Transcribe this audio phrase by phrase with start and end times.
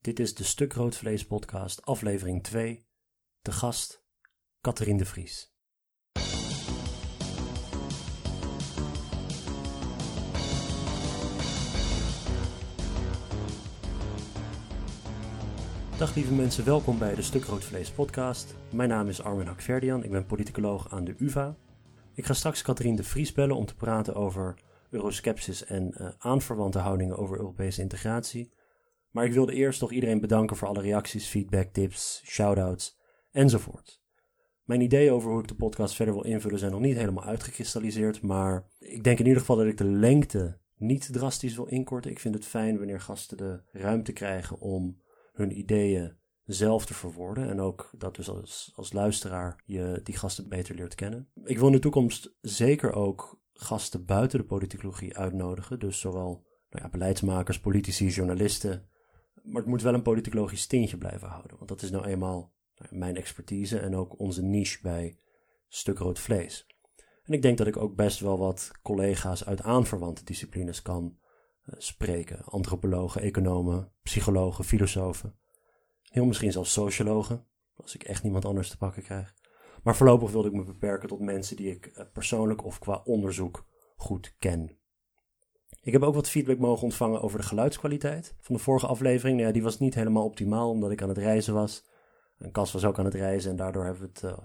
[0.00, 2.86] Dit is de Stuk Rood Vlees podcast, aflevering 2.
[3.40, 4.04] De gast,
[4.60, 5.52] Catherine de Vries.
[15.98, 18.54] Dag lieve mensen, welkom bij de Stuk Rood Vlees podcast.
[18.72, 21.56] Mijn naam is Armin Hakverdian, ik ben politicoloog aan de UvA.
[22.14, 24.54] Ik ga straks Catherine de Vries bellen om te praten over
[24.90, 28.52] euroskepsis en uh, aanverwante houdingen over Europese integratie.
[29.18, 32.98] Maar ik wilde eerst nog iedereen bedanken voor alle reacties, feedback, tips, shoutouts
[33.30, 34.02] enzovoort.
[34.64, 38.22] Mijn ideeën over hoe ik de podcast verder wil invullen zijn nog niet helemaal uitgekristalliseerd,
[38.22, 42.10] maar ik denk in ieder geval dat ik de lengte niet drastisch wil inkorten.
[42.10, 47.48] Ik vind het fijn wanneer gasten de ruimte krijgen om hun ideeën zelf te verwoorden.
[47.48, 51.28] En ook dat dus als, als luisteraar je die gasten beter leert kennen.
[51.44, 55.78] Ik wil in de toekomst zeker ook gasten buiten de politicologie uitnodigen.
[55.78, 58.88] Dus zowel nou ja, beleidsmakers, politici, journalisten.
[59.48, 61.56] Maar het moet wel een politicologisch tintje blijven houden.
[61.56, 65.18] Want dat is nou eenmaal nou mijn expertise en ook onze niche bij
[65.68, 66.66] Stuk Rood Vlees.
[67.22, 71.18] En ik denk dat ik ook best wel wat collega's uit aanverwante disciplines kan
[71.64, 72.44] uh, spreken.
[72.44, 75.38] Antropologen, economen, psychologen, filosofen.
[76.02, 77.46] Heel misschien zelfs sociologen,
[77.76, 79.34] als ik echt niemand anders te pakken krijg.
[79.82, 83.66] Maar voorlopig wilde ik me beperken tot mensen die ik uh, persoonlijk of qua onderzoek
[83.96, 84.77] goed ken.
[85.88, 89.36] Ik heb ook wat feedback mogen ontvangen over de geluidskwaliteit van de vorige aflevering.
[89.36, 91.84] Nou ja, die was niet helemaal optimaal omdat ik aan het reizen was.
[92.38, 94.38] En Cas was ook aan het reizen en daardoor hebben we het uh,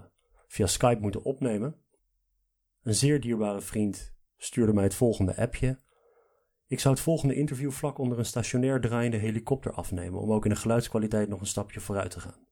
[0.46, 1.76] via Skype moeten opnemen.
[2.82, 5.80] Een zeer dierbare vriend stuurde mij het volgende appje.
[6.66, 10.50] Ik zou het volgende interview vlak onder een stationair draaiende helikopter afnemen om ook in
[10.50, 12.46] de geluidskwaliteit nog een stapje vooruit te gaan.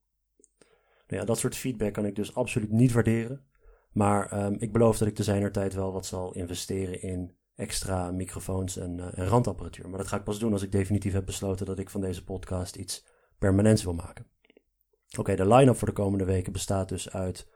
[1.07, 3.47] Nou ja, dat soort feedback kan ik dus absoluut niet waarderen.
[3.93, 8.11] Maar um, ik beloof dat ik te zijner tijd wel wat zal investeren in extra
[8.11, 9.89] microfoons en, uh, en randapparatuur.
[9.89, 12.25] Maar dat ga ik pas doen als ik definitief heb besloten dat ik van deze
[12.25, 13.07] podcast iets
[13.39, 14.27] permanents wil maken.
[15.19, 17.49] Oké, de line-up voor de komende weken bestaat dus uit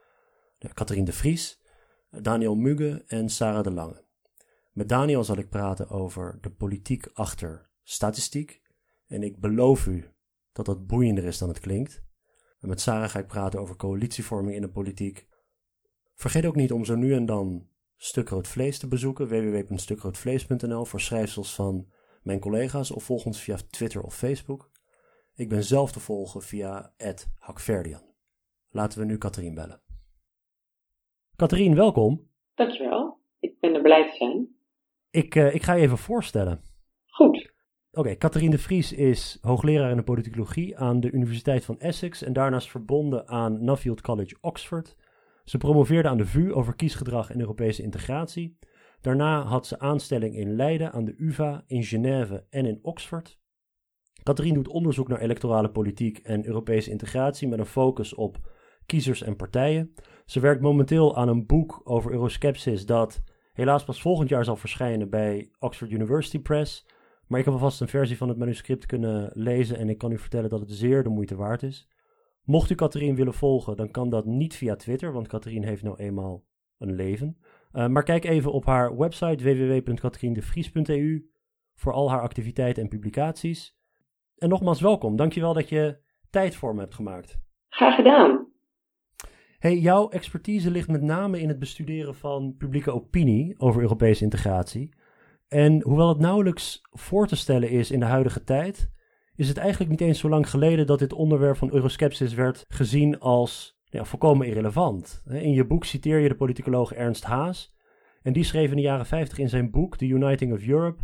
[0.57, 1.61] ja, Catherine de Vries,
[2.09, 4.05] Daniel Mugge en Sarah de Lange.
[4.71, 8.61] Met Daniel zal ik praten over de politiek achter statistiek.
[9.07, 10.13] En ik beloof u
[10.51, 12.03] dat dat boeiender is dan het klinkt.
[12.59, 15.27] En met Sarah ga ik praten over coalitievorming in de politiek.
[16.15, 21.01] Vergeet ook niet om zo nu en dan Stuk Rood Vlees te bezoeken, www.stukroodvlees.nl voor
[21.01, 21.87] schrijfsels van
[22.23, 24.71] mijn collega's of volg ons via Twitter of Facebook.
[25.35, 26.93] Ik ben zelf te volgen via
[27.39, 28.01] Hakverdian.
[28.69, 29.81] Laten we nu Katrien bellen.
[31.35, 32.29] Katrien, welkom.
[32.55, 33.19] Dankjewel.
[33.39, 34.55] Ik ben er blij te zijn.
[35.09, 36.61] Ik, uh, ik ga je even voorstellen.
[37.05, 37.53] Goed.
[37.91, 42.23] Oké, okay, Catherine de Vries is hoogleraar in de politicologie aan de Universiteit van Essex
[42.23, 44.95] en daarnaast verbonden aan Nuffield College Oxford.
[45.47, 48.57] Ze promoveerde aan de VU over kiesgedrag en Europese integratie.
[49.01, 53.39] Daarna had ze aanstelling in Leiden aan de UvA, in Genève en in Oxford.
[54.23, 58.37] Catherine doet onderzoek naar electorale politiek en Europese integratie met een focus op
[58.85, 59.93] kiezers en partijen.
[60.25, 65.09] Ze werkt momenteel aan een boek over euroskepsis dat helaas pas volgend jaar zal verschijnen
[65.09, 66.85] bij Oxford University Press.
[67.27, 70.17] Maar ik heb alvast een versie van het manuscript kunnen lezen en ik kan u
[70.17, 71.87] vertellen dat het zeer de moeite waard is.
[72.47, 75.97] Mocht u Catherine willen volgen, dan kan dat niet via Twitter, want Catherine heeft nou
[75.97, 76.43] eenmaal
[76.77, 77.37] een leven.
[77.71, 81.29] Uh, maar kijk even op haar website www.catherinedevries.eu
[81.73, 83.77] voor al haar activiteiten en publicaties.
[84.37, 85.15] En nogmaals welkom.
[85.15, 85.99] Dankjewel dat je
[86.29, 87.39] tijd voor me hebt gemaakt.
[87.69, 88.47] Graag gedaan.
[89.59, 94.95] Hey, jouw expertise ligt met name in het bestuderen van publieke opinie over Europese integratie.
[95.47, 98.91] En hoewel het nauwelijks voor te stellen is in de huidige tijd,
[99.37, 103.19] is het eigenlijk niet eens zo lang geleden dat dit onderwerp van euroskepsis werd gezien
[103.19, 105.23] als ja, volkomen irrelevant.
[105.29, 107.75] In je boek citeer je de politicoloog Ernst Haas.
[108.21, 111.01] En die schreef in de jaren 50 in zijn boek The Uniting of Europe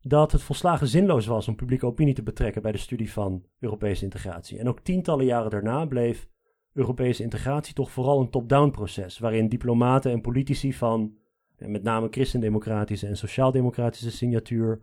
[0.00, 4.04] dat het volslagen zinloos was om publieke opinie te betrekken bij de studie van Europese
[4.04, 4.58] integratie.
[4.58, 6.28] En ook tientallen jaren daarna bleef
[6.72, 11.14] Europese integratie toch vooral een top-down proces, waarin diplomaten en politici van
[11.56, 14.80] met name christendemocratische en sociaaldemocratische signatuur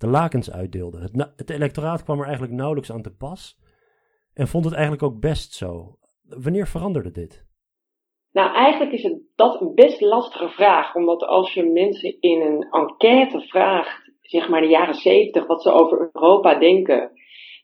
[0.00, 1.02] de lakens uitdeelden.
[1.02, 3.58] Het, het electoraat kwam er eigenlijk nauwelijks aan te pas
[4.34, 5.98] en vond het eigenlijk ook best zo.
[6.22, 7.48] Wanneer veranderde dit?
[8.32, 12.62] Nou, eigenlijk is het dat een best lastige vraag, omdat als je mensen in een
[12.70, 17.10] enquête vraagt, zeg maar de jaren zeventig, wat ze over Europa denken,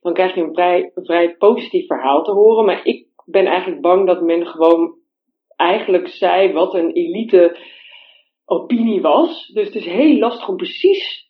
[0.00, 2.65] dan krijg je een vrij, een vrij positief verhaal te horen.
[2.65, 4.94] Maar ik ben eigenlijk bang dat men gewoon
[5.56, 7.59] eigenlijk zei wat een elite
[8.44, 9.47] opinie was.
[9.47, 11.25] Dus het is heel lastig om precies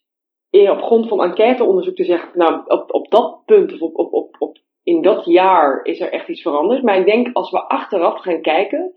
[0.63, 4.37] op grond van enquêteonderzoek te zeggen, nou, op, op dat punt of op, op, op,
[4.39, 6.83] op, in dat jaar is er echt iets veranderd.
[6.83, 8.93] Maar ik denk als we achteraf gaan kijken,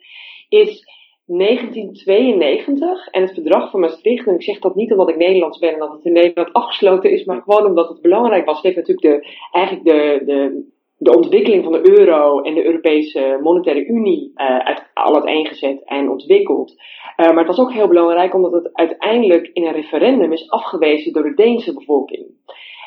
[0.50, 0.84] is
[1.26, 5.74] 1992 en het verdrag van Maastricht, en ik zeg dat niet omdat ik Nederlands ben
[5.74, 8.56] en dat het in Nederland afgesloten is, maar gewoon omdat het belangrijk was.
[8.56, 10.68] Het heeft natuurlijk de, eigenlijk de, de,
[11.00, 16.10] de ontwikkeling van de euro en de Europese Monetaire Unie uh, uit, al uiteengezet en
[16.10, 16.72] ontwikkeld.
[16.72, 21.13] Uh, maar het was ook heel belangrijk omdat het uiteindelijk in een referendum is afgewezen
[21.13, 22.25] door de Deense bevolking.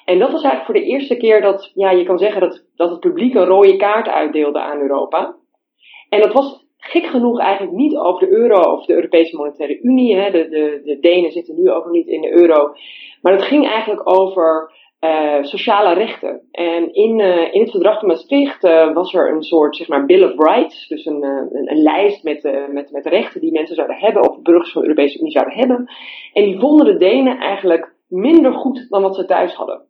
[0.04, 2.90] En dat was eigenlijk voor de eerste keer dat, ja, je kan zeggen dat, dat
[2.90, 5.36] het publiek een rode kaart uitdeelde aan Europa.
[6.08, 10.16] En dat was gek genoeg eigenlijk niet over de euro of de Europese Monetaire Unie.
[10.16, 10.30] Hè.
[10.30, 12.74] De, de, de Denen zitten nu ook niet in de euro.
[13.22, 14.72] Maar het ging eigenlijk over
[15.04, 16.48] uh, sociale rechten.
[16.50, 20.06] En in, uh, in het verdrag van Maastricht uh, was er een soort zeg maar,
[20.06, 20.88] Bill of Rights.
[20.88, 24.72] Dus een, een, een lijst met, met, met rechten die mensen zouden hebben, of burgers
[24.72, 25.90] van de Europese Unie zouden hebben.
[26.32, 29.82] En die vonden de Denen eigenlijk minder goed dan wat ze thuis hadden.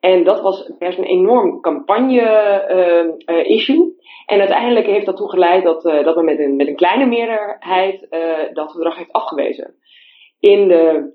[0.00, 3.94] En dat was best een enorm campagne-issue.
[4.26, 8.06] en uiteindelijk heeft dat toegeleid dat, dat men met een, met een kleine meerderheid
[8.52, 9.74] dat verdrag heeft afgewezen.
[10.40, 11.12] In de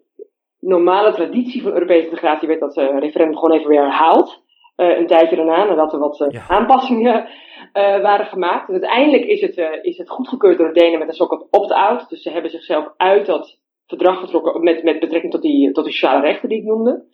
[0.60, 4.44] normale traditie van Europese integratie werd dat uh, referendum gewoon even weer herhaald.
[4.78, 7.28] Uh, een tijdje daarna, nadat er wat uh, aanpassingen
[7.74, 8.68] waren gemaakt.
[8.68, 12.10] Dus uiteindelijk is het, is het goedgekeurd door de Denen met een soort opt-out.
[12.10, 15.94] Dus ze hebben zichzelf uit dat verdrag getrokken met, met betrekking tot die, tot die
[15.94, 17.06] sociale rechten die ik noemde.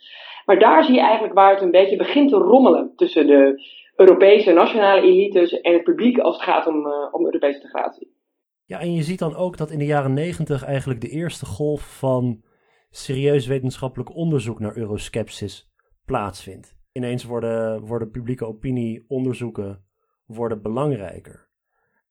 [0.46, 3.64] Maar daar zie je eigenlijk waar het een beetje begint te rommelen tussen de
[3.96, 8.14] Europese nationale elites en het publiek als het gaat om, om Europese integratie.
[8.66, 11.98] Ja, en je ziet dan ook dat in de jaren negentig eigenlijk de eerste golf
[11.98, 12.42] van
[12.96, 15.72] serieus wetenschappelijk onderzoek naar euroskepsis
[16.06, 16.78] plaatsvindt.
[16.92, 19.86] Ineens worden, worden publieke opinieonderzoeken
[20.26, 21.50] worden belangrijker.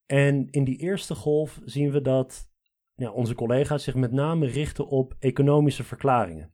[0.05, 2.49] En in die eerste golf zien we dat
[2.95, 6.53] ja, onze collega's zich met name richten op economische verklaringen.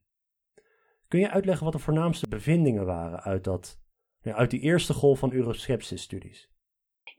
[1.07, 3.81] Kun je uitleggen wat de voornaamste bevindingen waren uit, dat,
[4.21, 6.50] uit die eerste golf van euroskepsis-studies?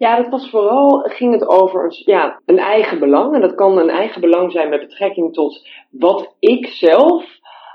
[0.02, 3.34] Ja, dat was vooral, ging het over ja, een eigen belang.
[3.34, 7.24] En dat kan een eigen belang zijn met betrekking tot wat ik zelf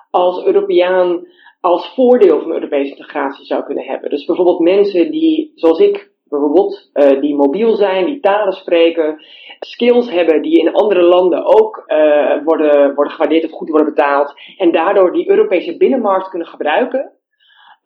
[0.09, 1.27] als Europeaan
[1.61, 4.09] als voordeel van Europese integratie zou kunnen hebben.
[4.09, 9.25] Dus bijvoorbeeld mensen die, zoals ik, bijvoorbeeld, uh, die mobiel zijn, die talen spreken,
[9.59, 14.33] skills hebben die in andere landen ook uh, worden, worden gewaardeerd of goed worden betaald.
[14.57, 17.11] En daardoor die Europese binnenmarkt kunnen gebruiken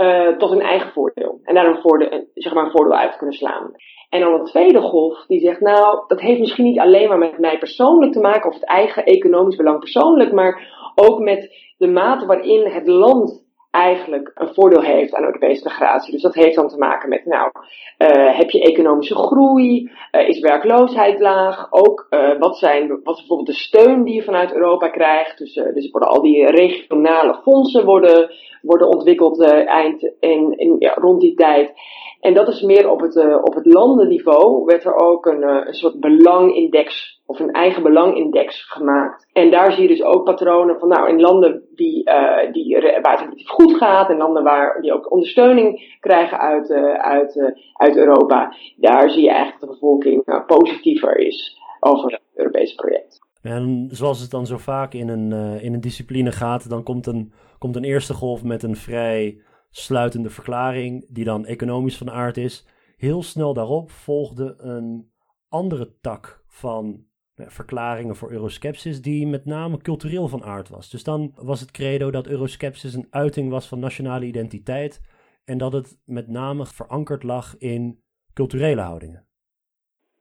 [0.01, 1.39] uh, tot hun eigen voordeel.
[1.43, 3.71] En daar een voordeel, zeg maar een voordeel uit kunnen slaan.
[4.09, 7.39] En dan een tweede golf die zegt, nou, dat heeft misschien niet alleen maar met
[7.39, 12.25] mij persoonlijk te maken of het eigen economisch belang persoonlijk, maar ook met de mate
[12.25, 16.11] waarin het land eigenlijk een voordeel heeft aan Europese integratie.
[16.11, 17.51] Dus dat heeft dan te maken met, nou,
[17.97, 19.91] uh, heb je economische groei?
[20.11, 21.67] Uh, is werkloosheid laag?
[21.69, 25.37] Ook uh, wat zijn wat bijvoorbeeld de steun die je vanuit Europa krijgt?
[25.37, 28.29] Dus, dus worden al die regionale fondsen worden,
[28.61, 31.73] worden ontwikkeld eind in, in, ja, rond die tijd.
[32.21, 35.65] En dat is meer op het, uh, op het landenniveau werd er ook een, uh,
[35.65, 39.27] een soort belangindex of een eigen belangindex gemaakt.
[39.33, 43.11] En daar zie je dus ook patronen van nou in landen die, uh, die, waar
[43.11, 48.53] het relatief goed gaat en landen waar die ook ondersteuning krijgen uit, uit, uit Europa.
[48.75, 53.19] Daar zie je eigenlijk dat de bevolking positiever is over het Europese project.
[53.41, 57.33] En zoals het dan zo vaak in een, in een discipline gaat, dan komt een,
[57.57, 59.37] komt een eerste golf met een vrij
[59.71, 62.67] sluitende verklaring, die dan economisch van aard is.
[62.97, 65.11] Heel snel daarop volgde een
[65.49, 70.89] andere tak van verklaringen voor euroskepsis, die met name cultureel van aard was.
[70.89, 75.01] Dus dan was het credo dat euroskepsis een uiting was van nationale identiteit
[75.45, 78.03] en dat het met name verankerd lag in
[78.33, 79.25] culturele houdingen.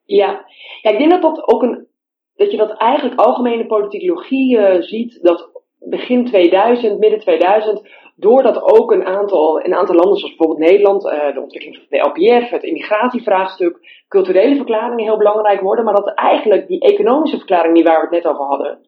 [0.04, 0.44] Ja,
[0.82, 1.86] ja ik denk dat ook een.
[2.34, 7.88] dat je dat eigenlijk algemene politicologie uh, ziet, dat begin 2000, midden 2000,
[8.20, 12.08] doordat ook een aantal, een aantal landen, zoals bijvoorbeeld Nederland, uh, de ontwikkeling van de
[12.08, 17.84] LPF, het immigratievraagstuk, culturele verklaringen heel belangrijk worden, maar dat eigenlijk die economische verklaring, die
[17.84, 18.78] waar we het net over hadden,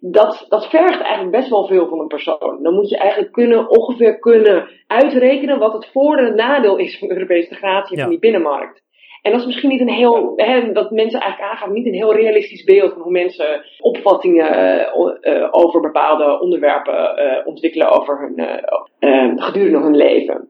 [0.00, 2.62] dat, dat vergt eigenlijk best wel veel van een persoon.
[2.62, 7.08] Dan moet je eigenlijk kunnen, ongeveer kunnen uitrekenen wat het voordeel en nadeel is van
[7.08, 8.82] de Europese integratie en van die binnenmarkt.
[9.28, 12.14] En dat is misschien niet een heel, hè, dat mensen eigenlijk aangaan, niet een heel
[12.14, 14.80] realistisch beeld van hoe mensen opvattingen
[15.22, 20.48] uh, over bepaalde onderwerpen uh, ontwikkelen over hun, gedurende hun leven.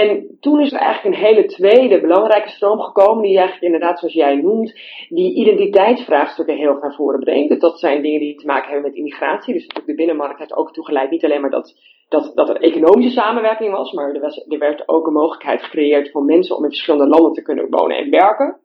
[0.00, 4.14] En toen is er eigenlijk een hele tweede belangrijke stroom gekomen, die eigenlijk inderdaad, zoals
[4.14, 4.72] jij noemt,
[5.08, 7.48] die identiteitsvraagstukken heel naar voren brengt.
[7.48, 9.54] Dus dat zijn dingen die te maken hebben met immigratie.
[9.54, 11.74] Dus de binnenmarkt heeft ook toegeleid niet alleen maar dat
[12.08, 16.24] dat, dat er economische samenwerking was, maar er, er werd ook een mogelijkheid gecreëerd voor
[16.24, 18.58] mensen om in verschillende landen te kunnen wonen en werken.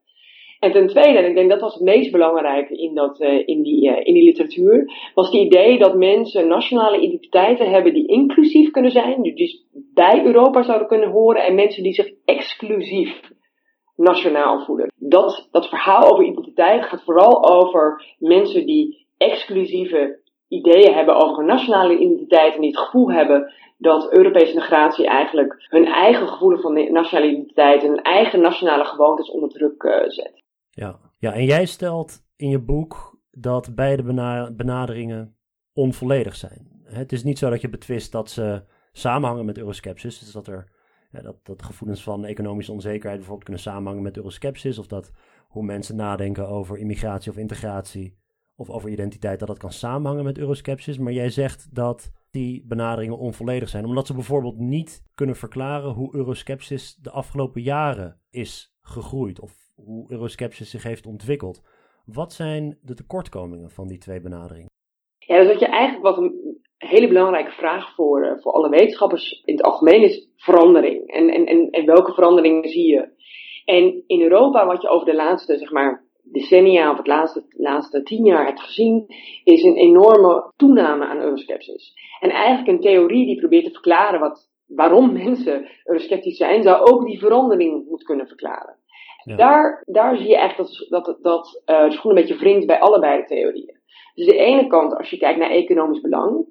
[0.59, 3.61] En ten tweede, en ik denk dat was het meest belangrijke in, dat, uh, in,
[3.63, 8.71] die, uh, in die literatuur, was het idee dat mensen nationale identiteiten hebben die inclusief
[8.71, 13.21] kunnen zijn, die dus bij Europa zouden kunnen horen, en mensen die zich exclusief
[13.95, 14.91] nationaal voelen.
[14.95, 21.45] dat, dat verhaal over identiteit gaat vooral over mensen die exclusieve ideeën hebben over een
[21.45, 26.91] nationale identiteit en die het gevoel hebben dat Europese integratie eigenlijk hun eigen gevoelens van
[26.91, 30.38] nationale identiteit en hun eigen nationale gewoontes onder druk uh, zet.
[30.79, 30.99] Ja.
[31.17, 34.03] ja, en jij stelt in je boek dat beide
[34.55, 35.35] benaderingen
[35.73, 36.81] onvolledig zijn.
[36.83, 40.71] Het is niet zo dat je betwist dat ze samenhangen met euroskepsis, dus dat er
[41.11, 45.11] dat, dat gevoelens van economische onzekerheid bijvoorbeeld kunnen samenhangen met euroskepsis, of dat
[45.47, 48.17] hoe mensen nadenken over immigratie of integratie
[48.55, 50.97] of over identiteit, dat dat kan samenhangen met euroskepsis.
[50.97, 56.15] Maar jij zegt dat die benaderingen onvolledig zijn, omdat ze bijvoorbeeld niet kunnen verklaren hoe
[56.15, 61.61] euroskepsis de afgelopen jaren is gegroeid of hoe euroskepsis zich heeft ontwikkeld.
[62.05, 64.69] Wat zijn de tekortkomingen van die twee benaderingen?
[65.17, 69.41] Ja, dus wat je eigenlijk wat een hele belangrijke vraag voor, uh, voor alle wetenschappers
[69.45, 71.07] in het algemeen is verandering.
[71.07, 73.09] En, en, en, en welke veranderingen zie je?
[73.65, 78.03] En in Europa, wat je over de laatste, zeg maar, decennia of het laatste, laatste
[78.03, 79.05] tien jaar hebt gezien,
[79.43, 81.93] is een enorme toename aan euroskepsis.
[82.19, 87.05] En eigenlijk een theorie die probeert te verklaren wat, waarom mensen eurosceptisch zijn, zou ook
[87.05, 88.77] die verandering moeten kunnen verklaren.
[89.23, 92.79] Daar, daar zie je echt dat, dat, dat uh, de schoen een beetje wringt bij
[92.79, 93.77] allebei de theorieën.
[94.13, 96.45] Dus de ene kant, als je kijkt naar economisch belang,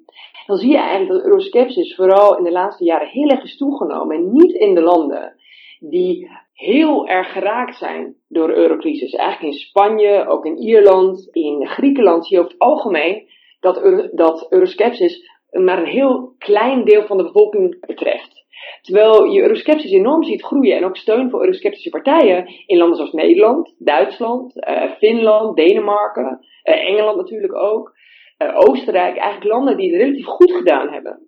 [0.45, 4.15] dan zie je eigenlijk dat euroskepsis vooral in de laatste jaren heel erg is toegenomen.
[4.15, 5.35] En niet in de landen
[5.79, 9.13] die heel erg geraakt zijn door de eurocrisis.
[9.13, 13.27] Eigenlijk in Spanje, ook in Ierland, in Griekenland zie je over het algemeen
[13.59, 18.38] dat, dat euroskepsis maar een heel klein deel van de bevolking betreft.
[18.81, 23.11] Terwijl je euroskepsis enorm ziet groeien en ook steun voor eurosceptische partijen in landen zoals
[23.11, 27.93] Nederland, Duitsland, uh, Finland, Denemarken, uh, Engeland natuurlijk ook,
[28.37, 31.19] uh, Oostenrijk, eigenlijk landen die het relatief goed gedaan hebben.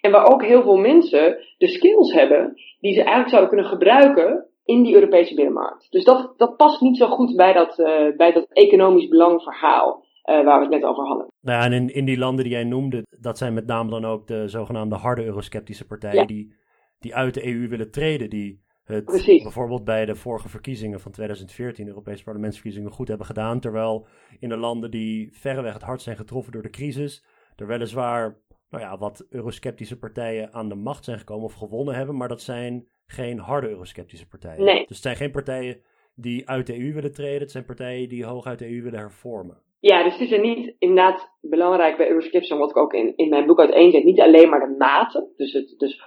[0.00, 4.46] En waar ook heel veel mensen de skills hebben die ze eigenlijk zouden kunnen gebruiken
[4.64, 5.86] in die Europese binnenmarkt.
[5.90, 7.76] Dus dat, dat past niet zo goed bij dat,
[8.16, 10.04] bij dat economisch belangverhaal.
[10.30, 11.26] Uh, waar we het net over hadden.
[11.40, 14.04] Nou ja, en in, in die landen die jij noemde, dat zijn met name dan
[14.04, 16.54] ook de zogenaamde harde eurosceptische partijen die
[16.98, 19.04] die uit de EU willen treden, die het
[19.42, 23.60] bijvoorbeeld bij de vorige verkiezingen van 2014, Europese parlementsverkiezingen, goed hebben gedaan.
[23.60, 24.06] Terwijl
[24.38, 27.24] in de landen die verreweg het hardst zijn getroffen door de crisis,
[27.56, 28.38] er weliswaar
[28.70, 32.40] nou ja, wat eurosceptische partijen aan de macht zijn gekomen of gewonnen hebben, maar dat
[32.40, 34.64] zijn geen harde eurosceptische partijen.
[34.64, 34.78] Nee.
[34.78, 35.80] Dus het zijn geen partijen
[36.14, 38.98] die uit de EU willen treden, het zijn partijen die hoog uit de EU willen
[38.98, 39.62] hervormen.
[39.80, 43.28] Ja, dus het is er niet inderdaad belangrijk bij eurosceptici, wat ik ook in, in
[43.28, 46.02] mijn boek uiteenzet, niet alleen maar de mate, dus, het, dus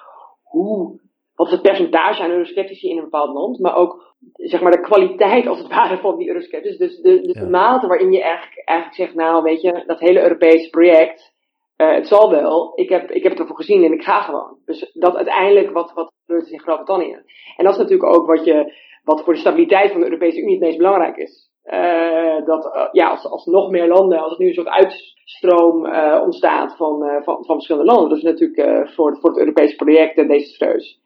[0.50, 1.00] hoe,
[1.36, 4.82] wat is het percentage aan eurosceptici in een bepaald land, maar ook zeg maar de
[4.82, 6.78] kwaliteit als het ware van die eurosceptici.
[6.78, 10.22] Dus de, dus de mate waarin je eigenlijk, eigenlijk zegt, nou weet je, dat hele
[10.22, 11.34] Europese project,
[11.78, 14.58] uh, het zal wel, ik heb, ik heb het ervoor gezien en ik ga gewoon.
[14.66, 17.24] Dus dat uiteindelijk wat, wat gebeurt is in Groot-Brittannië.
[17.58, 20.54] En dat is natuurlijk ook wat, je, wat voor de stabiliteit van de Europese Unie
[20.54, 21.50] het meest belangrijk is.
[21.74, 25.86] Uh, dat uh, ja, als, als nog meer landen, als er nu een soort uitstroom
[25.86, 30.16] uh, ontstaat van, van, van verschillende landen, dat is natuurlijk voor, voor het Europese project
[30.16, 31.02] desastreus.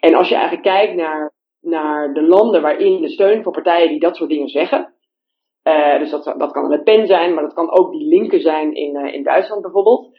[0.00, 4.00] En als je eigenlijk kijkt naar, naar de landen waarin de steun voor partijen die
[4.00, 4.94] dat soort dingen zeggen,
[5.98, 8.96] dus dat, dat kan Le Pen zijn, maar dat kan ook die linken zijn in,
[8.96, 10.10] in Duitsland bijvoorbeeld,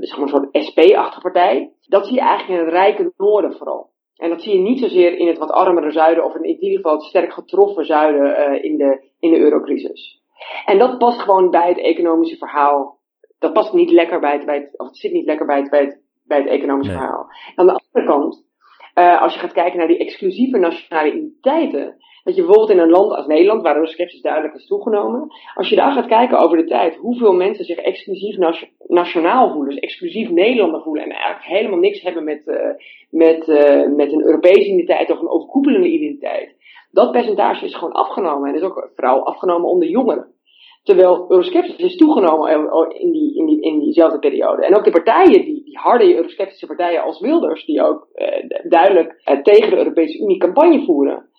[0.00, 3.91] zeg maar een soort SP-achtige partij, dat zie je eigenlijk in het rijke noorden vooral.
[4.16, 6.92] En dat zie je niet zozeer in het wat armere zuiden of in ieder geval
[6.92, 10.20] het sterk getroffen zuiden uh, in, de, in de eurocrisis.
[10.64, 13.00] En dat past gewoon bij het economische verhaal.
[13.38, 15.70] Dat past niet lekker bij het, bij het of het zit niet lekker bij het,
[15.70, 17.26] bij het, bij het economische verhaal.
[17.54, 18.44] Aan de andere kant,
[18.94, 22.90] uh, als je gaat kijken naar die exclusieve nationale identiteiten, dat je bijvoorbeeld in een
[22.90, 26.64] land als Nederland, waar de duidelijk is toegenomen, als je daar gaat kijken over de
[26.64, 28.36] tijd, hoeveel mensen zich exclusief
[28.86, 32.56] nationaal voelen, dus exclusief Nederlander voelen en eigenlijk helemaal niks hebben met, uh,
[33.10, 36.56] met, uh, met een Europese identiteit of een overkoepelende identiteit.
[36.90, 40.30] Dat percentage is gewoon afgenomen en is ook vooral afgenomen onder jongeren.
[40.82, 42.50] Terwijl euroskepsis is toegenomen
[42.98, 44.66] in, die, in, die, in diezelfde periode.
[44.66, 49.20] En ook de partijen, die, die harde eurosceptische partijen als Wilders, die ook uh, duidelijk
[49.42, 51.30] tegen de Europese Unie campagne voeren,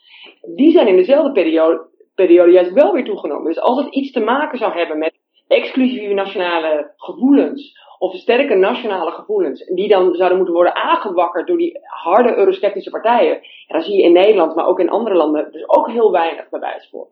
[0.56, 3.46] die zijn in dezelfde periode, periode juist wel weer toegenomen.
[3.46, 5.14] Dus als het iets te maken zou hebben met
[5.48, 11.80] exclusieve nationale gevoelens, of sterke nationale gevoelens, die dan zouden moeten worden aangewakkerd door die
[11.82, 15.70] harde eurosceptische partijen, ja, dan zie je in Nederland, maar ook in andere landen, dus
[15.70, 17.08] ook heel weinig bewijs voor.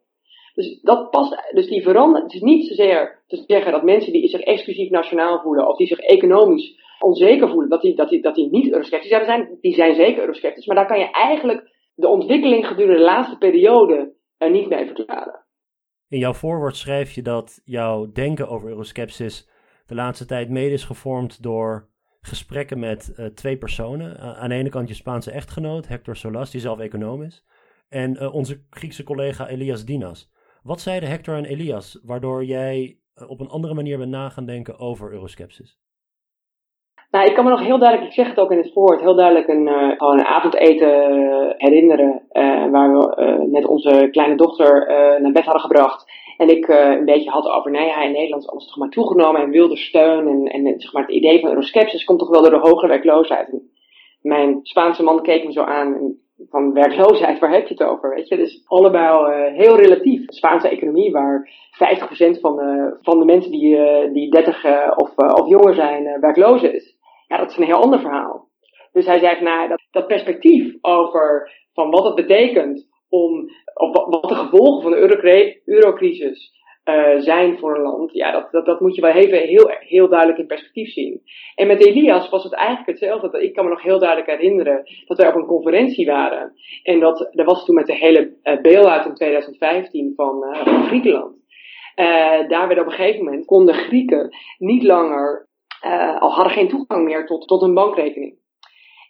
[0.53, 4.27] Dus dat past, dus die verandert, het is niet zozeer te zeggen dat mensen die
[4.27, 8.35] zich exclusief nationaal voelen, of die zich economisch onzeker voelen, dat die, dat die, dat
[8.35, 11.69] die niet eurosceptisch zouden zijn, die zijn zeker eurosceptisch, maar daar kan je eigenlijk
[12.01, 15.45] de ontwikkeling gedurende de laatste periode er niet mee verklaren.
[16.07, 19.49] In jouw voorwoord schrijf je dat jouw denken over euroskepsis
[19.85, 21.89] de laatste tijd mede is gevormd door
[22.21, 24.19] gesprekken met uh, twee personen.
[24.19, 27.45] aan de ene kant je Spaanse echtgenoot, Hector Solas, die zelf econoom is.
[27.89, 30.31] en onze Griekse collega Elias Dinas.
[30.63, 34.79] Wat zeiden Hector en Elias, waardoor jij op een andere manier bent na gaan denken
[34.79, 35.79] over euroskepsis?
[37.11, 39.15] Nou, ik kan me nog heel duidelijk, ik zeg het ook in het woord, heel
[39.15, 42.21] duidelijk een, gewoon een avondeten herinneren.
[42.33, 44.85] Uh, waar we uh, net onze kleine dochter
[45.21, 46.05] naar bed hadden gebracht.
[46.37, 49.41] En ik een beetje had over, nee, ja, in Nederland is alles toch maar toegenomen
[49.41, 50.27] en wilde steun.
[50.27, 53.61] En, en zeg maar, het idee van euroskepsis komt toch wel door de hogere werkloosheid.
[54.21, 56.15] Mijn Spaanse man keek me zo aan
[56.49, 58.15] van werkloosheid, waar heb je het over?
[58.15, 58.35] Weet je?
[58.35, 60.25] Dus uh, heel relatief.
[60.25, 61.49] De Spaanse economie, waar
[62.37, 63.77] 50% van de, van de mensen die,
[64.11, 66.99] die 30 uh, of, of jonger zijn, werkloos is.
[67.31, 68.49] Ja, dat is een heel ander verhaal.
[68.91, 74.29] Dus hij zegt, nou, dat, dat perspectief over van wat het betekent om, of wat,
[74.29, 76.51] de gevolgen van de eurocrisis
[76.85, 80.09] uh, zijn voor een land, ja, dat, dat, dat moet je wel even heel, heel
[80.09, 81.21] duidelijk in perspectief zien.
[81.55, 83.43] En met Elias was het eigenlijk hetzelfde.
[83.43, 86.53] Ik kan me nog heel duidelijk herinneren dat wij op een conferentie waren.
[86.83, 90.83] En dat, dat was toen met de hele uh, bail-out in 2015 van, uh, van
[90.83, 91.35] Griekenland.
[92.47, 95.49] daar werd op een gegeven moment, konden Grieken niet langer
[96.19, 98.39] al hadden geen toegang meer tot, tot een bankrekening.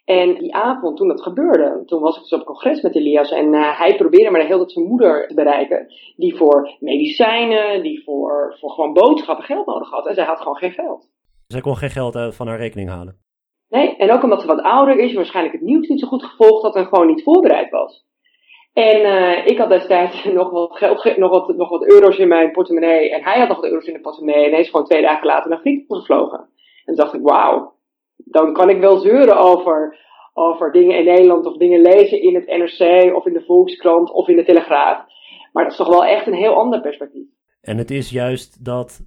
[0.04, 3.52] En die avond, toen dat gebeurde, toen was ik dus op congres met Elias en
[3.52, 5.86] uh, hij probeerde maar de hele tijd zijn moeder te bereiken,
[6.16, 10.06] die voor medicijnen, die voor, voor gewoon boodschappen geld nodig had.
[10.06, 11.08] En zij had gewoon geen geld.
[11.46, 13.20] Zij kon geen geld uh, van haar rekening halen?
[13.68, 16.62] Nee, en ook omdat ze wat ouder is, waarschijnlijk het nieuws niet zo goed gevolgd
[16.62, 18.04] had en gewoon niet voorbereid was.
[18.72, 22.52] En uh, ik had destijds nog wat geld, nog wat, nog wat euro's in mijn
[22.52, 25.02] portemonnee en hij had nog wat euro's in de portemonnee en hij is gewoon twee
[25.02, 26.48] dagen later naar Griekenland gevlogen.
[26.84, 27.74] En dacht ik, wauw,
[28.16, 29.98] dan kan ik wel zeuren over,
[30.32, 34.28] over dingen in Nederland of dingen lezen in het NRC of in de Volkskrant of
[34.28, 35.04] in de Telegraaf.
[35.52, 37.26] Maar dat is toch wel echt een heel ander perspectief.
[37.60, 39.00] En het is juist dat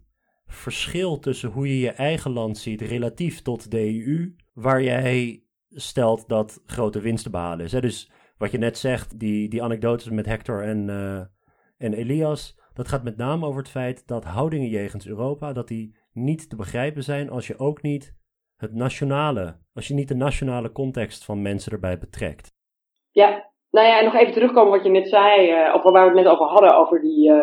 [0.47, 6.27] verschil tussen hoe je je eigen land ziet relatief tot de EU, waar jij stelt
[6.29, 7.71] dat grote winsten behalen is.
[7.71, 11.19] Dus wat je net zegt, die, die anekdotes met Hector en, uh,
[11.77, 15.95] en Elias, dat gaat met name over het feit dat houdingen jegens Europa, dat die
[16.15, 18.13] niet te begrijpen zijn als je ook niet
[18.57, 22.53] het nationale, als je niet de nationale context van mensen erbij betrekt.
[23.11, 26.17] Ja, nou ja, en nog even terugkomen wat je net zei, uh, of waar we
[26.17, 27.41] het net over hadden, over, die, uh,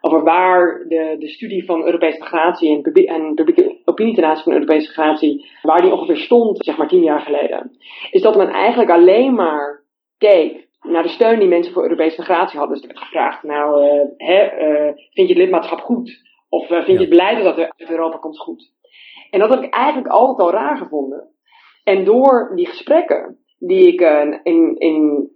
[0.00, 4.52] over waar de, de studie van Europese integratie en, en publieke opinie ten aanzien van
[4.52, 7.76] Europese integratie, waar die ongeveer stond, zeg maar tien jaar geleden.
[8.10, 9.84] Is dat men eigenlijk alleen maar
[10.18, 12.76] keek naar de steun die mensen voor Europese integratie hadden.
[12.76, 14.48] Dus er werd gevraagd, nou, uh, hè,
[15.10, 16.22] vind je het lidmaatschap goed?
[16.48, 18.72] Of vind je het beleid dat er uit Europa komt goed?
[19.30, 21.28] En dat heb ik eigenlijk altijd al raar gevonden.
[21.84, 25.28] En door die gesprekken die ik uh, in, in,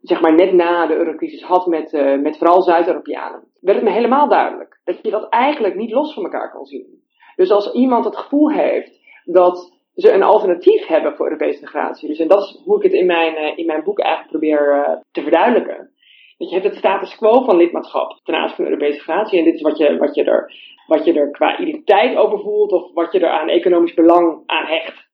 [0.00, 3.92] zeg maar net na de eurocrisis had met, uh, met vooral Zuid-Europeanen, werd het me
[3.92, 7.04] helemaal duidelijk dat je dat eigenlijk niet los van elkaar kan zien.
[7.36, 12.18] Dus als iemand het gevoel heeft dat ze een alternatief hebben voor Europese integratie, dus
[12.18, 15.90] en dat is hoe ik het in mijn, in mijn boek eigenlijk probeer te verduidelijken.
[16.36, 19.54] Je hebt het status quo van lidmaatschap ten aanzien van de Europese integratie en dit
[19.54, 20.52] is wat je, wat je er
[20.86, 24.66] wat je er qua identiteit over voelt of wat je er aan economisch belang aan
[24.66, 25.06] hecht.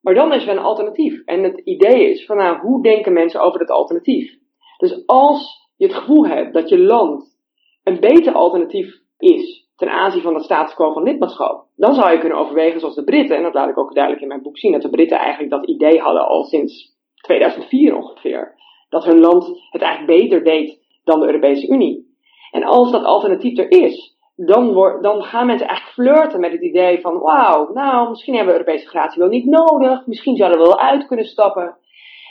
[0.00, 1.24] Maar dan is er een alternatief.
[1.24, 4.38] En het idee is van nou, hoe denken mensen over dat alternatief?
[4.76, 7.38] Dus als je het gevoel hebt dat je land
[7.84, 12.18] een beter alternatief is ten aanzien van het status quo van lidmaatschap, dan zou je
[12.18, 14.72] kunnen overwegen zoals de Britten, en dat laat ik ook duidelijk in mijn boek zien,
[14.72, 18.54] dat de Britten eigenlijk dat idee hadden al sinds 2004 ongeveer.
[18.92, 22.16] Dat hun land het eigenlijk beter deed dan de Europese Unie.
[22.50, 27.00] En als dat alternatief er is, dan, dan gaan mensen eigenlijk flirten met het idee
[27.00, 30.78] van, wauw, nou, misschien hebben we Europese integratie wel niet nodig, misschien zouden we wel
[30.78, 31.76] uit kunnen stappen.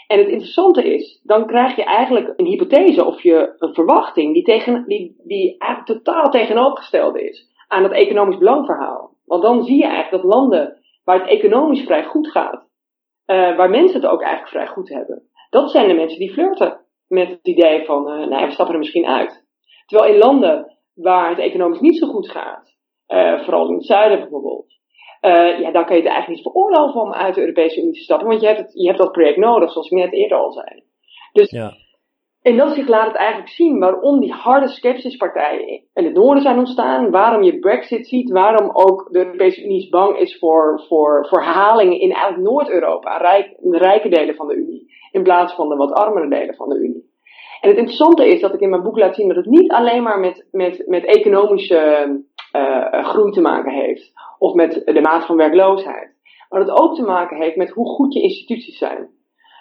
[0.07, 4.43] En het interessante is, dan krijg je eigenlijk een hypothese of je een verwachting die,
[4.43, 9.13] tegen, die, die eigenlijk totaal tegenovergesteld is aan het economisch belangverhaal.
[9.25, 12.67] Want dan zie je eigenlijk dat landen waar het economisch vrij goed gaat,
[13.25, 16.79] uh, waar mensen het ook eigenlijk vrij goed hebben, dat zijn de mensen die flirten
[17.07, 19.45] met het idee van, uh, nou, we stappen er misschien uit.
[19.85, 22.75] Terwijl in landen waar het economisch niet zo goed gaat,
[23.07, 24.65] uh, vooral in het zuiden bijvoorbeeld,
[25.21, 27.99] uh, ja, dan kun je het eigenlijk niet veroorloven om uit de Europese Unie te
[27.99, 30.51] stappen, want je hebt, het, je hebt dat project nodig, zoals ik net eerder al
[30.51, 30.83] zei.
[31.33, 31.73] Dus ja.
[32.41, 36.57] in dat zich laat het eigenlijk zien waarom die harde skepsispartijen in het noorden zijn
[36.57, 41.41] ontstaan, waarom je Brexit ziet, waarom ook de Europese Unie bang is voor, voor, voor
[41.79, 45.91] in eigenlijk Noord-Europa, rijk, de rijke delen van de Unie, in plaats van de wat
[45.91, 47.09] armere delen van de Unie.
[47.61, 50.03] En het interessante is dat ik in mijn boek laat zien dat het niet alleen
[50.03, 52.07] maar met, met, met economische
[52.55, 54.11] uh, groei te maken heeft.
[54.37, 56.15] Of met de maat van werkloosheid.
[56.49, 59.09] Maar dat het ook te maken heeft met hoe goed je instituties zijn.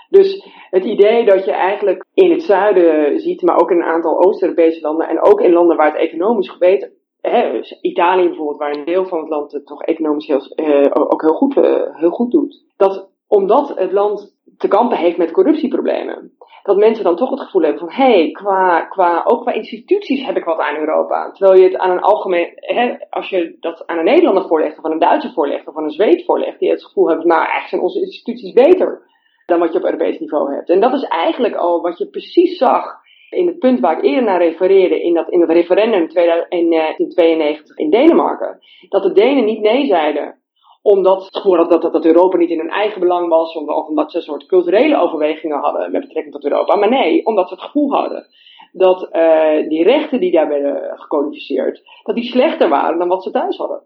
[0.08, 4.24] Dus het idee dat je eigenlijk in het zuiden ziet, maar ook in een aantal
[4.24, 8.74] Oost-Europese landen en ook in landen waar het economisch gebeten, hè, dus Italië bijvoorbeeld, waar
[8.74, 12.10] een deel van het land het toch economisch heel, uh, ook heel goed, uh, heel
[12.10, 12.64] goed doet.
[12.76, 17.62] Dat omdat het land te kampen heeft met corruptieproblemen, dat mensen dan toch het gevoel
[17.62, 21.30] hebben van, hé, hey, qua, qua, ook qua instituties heb ik wat aan Europa.
[21.30, 24.84] Terwijl je het aan een algemeen, hè, als je dat aan een Nederlander voorlegt, of
[24.84, 27.68] aan een Duitser voorlegt, of aan een Zweed voorlegt, die het gevoel hebben, nou, eigenlijk
[27.68, 29.02] zijn onze instituties beter
[29.46, 30.68] dan wat je op Europees niveau hebt.
[30.68, 32.98] En dat is eigenlijk al wat je precies zag
[33.30, 36.00] in het punt waar ik eerder naar refereerde, in dat, in het referendum
[36.48, 38.58] in 1992 in Denemarken.
[38.88, 40.40] Dat de Denen niet nee zeiden
[40.82, 44.16] omdat gewoon dat, dat, dat Europa niet in hun eigen belang was, of omdat ze
[44.16, 46.76] een soort culturele overwegingen hadden met betrekking tot Europa.
[46.76, 48.26] Maar nee, omdat ze het gevoel hadden
[48.72, 53.30] dat uh, die rechten die daar werden gecodificeerd, dat die slechter waren dan wat ze
[53.30, 53.82] thuis hadden.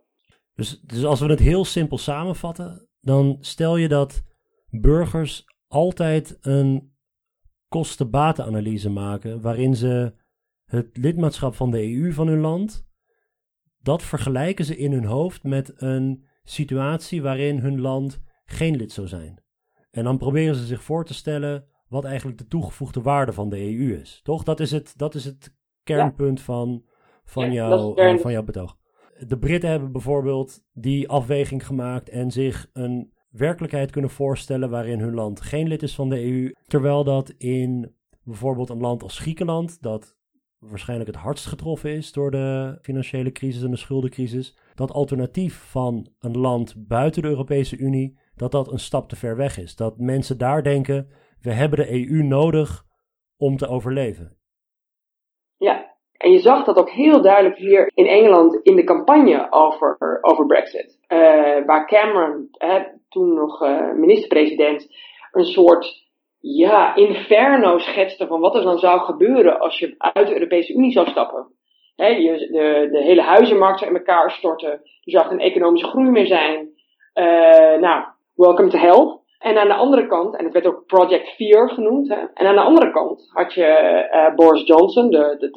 [0.54, 4.22] Dus, dus als we het heel simpel samenvatten, dan stel je dat
[4.70, 6.92] burgers altijd een
[7.68, 10.14] kosten-batenanalyse maken, waarin ze
[10.64, 12.86] het lidmaatschap van de EU van hun land,
[13.82, 19.06] dat vergelijken ze in hun hoofd met een situatie waarin hun land geen lid zou
[19.06, 19.42] zijn.
[19.90, 23.60] En dan proberen ze zich voor te stellen wat eigenlijk de toegevoegde waarde van de
[23.60, 24.20] EU is.
[24.22, 24.42] Toch?
[24.42, 26.84] Dat is het, dat is het kernpunt van,
[27.24, 28.76] van, jou, uh, van jouw betoog.
[29.26, 35.14] De Britten hebben bijvoorbeeld die afweging gemaakt en zich een werkelijkheid kunnen voorstellen waarin hun
[35.14, 36.52] land geen lid is van de EU.
[36.66, 40.16] Terwijl dat in bijvoorbeeld een land als Griekenland, dat
[40.68, 46.06] waarschijnlijk het hardst getroffen is door de financiële crisis en de schuldencrisis, dat alternatief van
[46.20, 49.76] een land buiten de Europese Unie, dat dat een stap te ver weg is.
[49.76, 51.08] Dat mensen daar denken,
[51.40, 52.84] we hebben de EU nodig
[53.36, 54.36] om te overleven.
[55.56, 60.18] Ja, en je zag dat ook heel duidelijk hier in Engeland in de campagne over,
[60.20, 60.98] over Brexit.
[61.08, 61.18] Uh,
[61.66, 62.50] waar Cameron,
[63.08, 64.86] toen nog uh, minister-president,
[65.32, 66.03] een soort
[66.46, 70.92] ja, inferno schetste van wat er dan zou gebeuren als je uit de Europese Unie
[70.92, 71.46] zou stappen.
[71.96, 74.80] De, de hele huizenmarkt zou in elkaar storten.
[75.00, 76.68] Je zag een economische groei meer zijn.
[77.14, 78.04] Uh, nou,
[78.34, 79.18] welcome to hell.
[79.38, 82.54] En aan de andere kant, en het werd ook Project 4 genoemd, hè, en aan
[82.54, 85.50] de andere kant had je uh, Boris Johnson, de, de,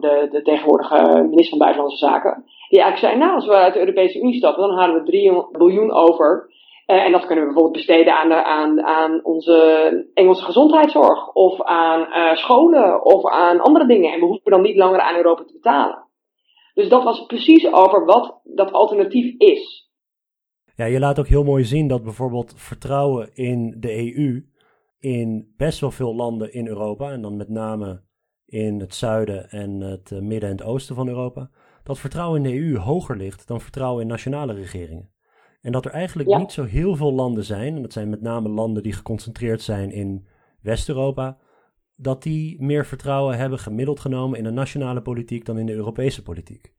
[0.00, 3.78] de, de, tegenwoordige minister van Buitenlandse Zaken, die eigenlijk zei, nou, als we uit de
[3.78, 6.50] Europese Unie stappen, dan halen we 3 biljoen over
[6.90, 11.62] uh, en dat kunnen we bijvoorbeeld besteden aan, de, aan, aan onze Engelse gezondheidszorg, of
[11.62, 14.12] aan uh, scholen, of aan andere dingen.
[14.12, 16.06] En we hoeven dan niet langer aan Europa te betalen.
[16.74, 19.90] Dus dat was precies over wat dat alternatief is.
[20.76, 24.44] Ja, je laat ook heel mooi zien dat bijvoorbeeld vertrouwen in de EU
[24.98, 28.02] in best wel veel landen in Europa, en dan met name
[28.46, 31.50] in het zuiden en het eh, midden en het oosten van Europa,
[31.82, 35.10] dat vertrouwen in de EU hoger ligt dan vertrouwen in nationale regeringen.
[35.68, 38.48] En dat er eigenlijk niet zo heel veel landen zijn, en dat zijn met name
[38.48, 40.26] landen die geconcentreerd zijn in
[40.62, 41.38] West-Europa,
[41.96, 46.22] dat die meer vertrouwen hebben gemiddeld genomen in de nationale politiek dan in de Europese
[46.22, 46.72] politiek.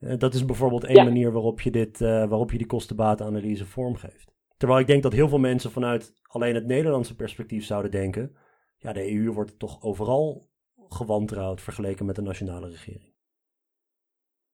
[0.00, 4.34] Uh, dat is bijvoorbeeld één manier waarop je, dit, uh, waarop je die kostenbatenanalyse vormgeeft.
[4.56, 8.36] Terwijl ik denk dat heel veel mensen vanuit alleen het Nederlandse perspectief zouden denken:
[8.78, 10.48] ja, de EU wordt toch overal
[10.88, 13.14] gewantrouwd vergeleken met de nationale regering.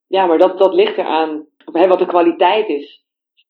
[0.07, 3.02] Ja, maar dat, dat ligt eraan hè, wat de kwaliteit is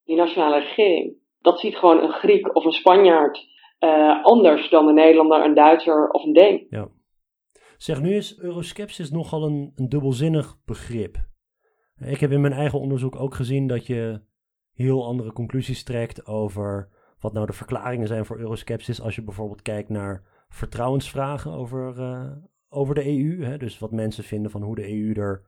[0.04, 1.14] die nationale regering.
[1.40, 3.46] Dat ziet gewoon een Griek of een Spanjaard
[3.80, 6.66] uh, anders dan een Nederlander, een Duitser of een Deen.
[6.70, 6.88] Ja.
[7.76, 11.16] Zeg, nu is euroskepsis nogal een, een dubbelzinnig begrip.
[11.98, 14.20] Ik heb in mijn eigen onderzoek ook gezien dat je
[14.74, 16.88] heel andere conclusies trekt over
[17.18, 19.00] wat nou de verklaringen zijn voor euroskepsis.
[19.00, 22.30] Als je bijvoorbeeld kijkt naar vertrouwensvragen over, uh,
[22.68, 23.44] over de EU.
[23.44, 25.46] Hè, dus wat mensen vinden van hoe de EU er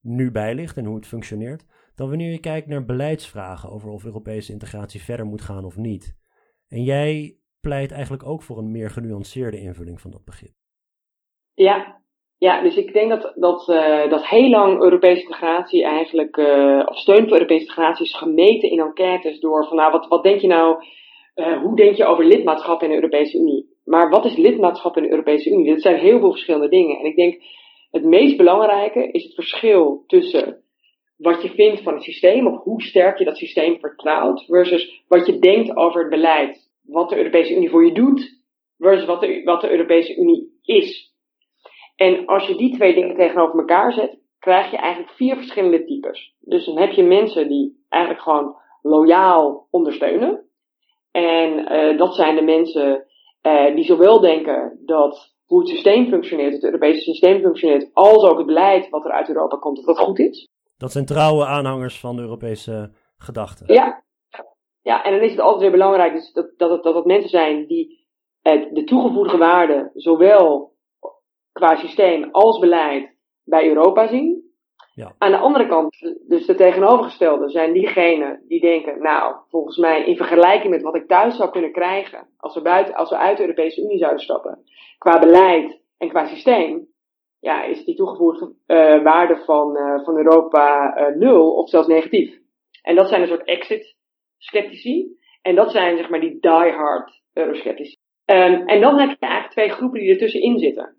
[0.00, 1.66] nu bij ligt en hoe het functioneert
[1.98, 6.16] dan wanneer je kijkt naar beleidsvragen over of Europese integratie verder moet gaan of niet.
[6.68, 10.54] En jij pleit eigenlijk ook voor een meer genuanceerde invulling van dat begrip.
[11.54, 12.00] Ja,
[12.36, 16.96] ja dus ik denk dat, dat, uh, dat heel lang Europese integratie eigenlijk, uh, of
[16.96, 20.46] steun voor Europese integratie is gemeten in enquêtes door van nou, wat, wat denk je
[20.46, 20.84] nou,
[21.34, 23.76] uh, hoe denk je over lidmaatschap in de Europese Unie?
[23.84, 25.70] Maar wat is lidmaatschap in de Europese Unie?
[25.72, 26.98] Dat zijn heel veel verschillende dingen.
[26.98, 27.42] En ik denk
[27.90, 30.62] het meest belangrijke is het verschil tussen
[31.18, 35.26] wat je vindt van het systeem of hoe sterk je dat systeem vertrouwt, versus wat
[35.26, 38.40] je denkt over het beleid, wat de Europese Unie voor je doet,
[38.78, 41.12] versus wat de, wat de Europese Unie is.
[41.96, 46.34] En als je die twee dingen tegenover elkaar zet, krijg je eigenlijk vier verschillende types.
[46.40, 50.46] Dus dan heb je mensen die eigenlijk gewoon loyaal ondersteunen.
[51.10, 53.06] En uh, dat zijn de mensen
[53.42, 58.36] uh, die zowel denken dat hoe het systeem functioneert, het Europese systeem functioneert, als ook
[58.36, 60.48] het beleid wat er uit Europa komt, dat dat goed is.
[60.78, 63.74] Dat zijn trouwe aanhangers van de Europese gedachten.
[63.74, 64.04] Ja.
[64.82, 67.66] ja, en dan is het altijd weer belangrijk dus dat, dat, dat het mensen zijn
[67.66, 68.06] die
[68.42, 70.76] eh, de toegevoegde waarde, zowel
[71.52, 74.46] qua systeem als beleid, bij Europa zien.
[74.94, 75.14] Ja.
[75.18, 80.16] Aan de andere kant, dus de tegenovergestelde, zijn diegenen die denken, nou, volgens mij in
[80.16, 83.42] vergelijking met wat ik thuis zou kunnen krijgen als we, buiten, als we uit de
[83.42, 84.64] Europese Unie zouden stappen,
[84.98, 86.88] qua beleid en qua systeem,
[87.40, 92.38] ja, is die toegevoegde uh, waarde van, uh, van Europa uh, nul of zelfs negatief.
[92.82, 95.16] En dat zijn een soort exit-sceptici.
[95.42, 97.96] En dat zijn zeg maar die die-hard eurosceptici.
[98.26, 100.96] Um, en dan heb je eigenlijk twee groepen die ertussenin zitten.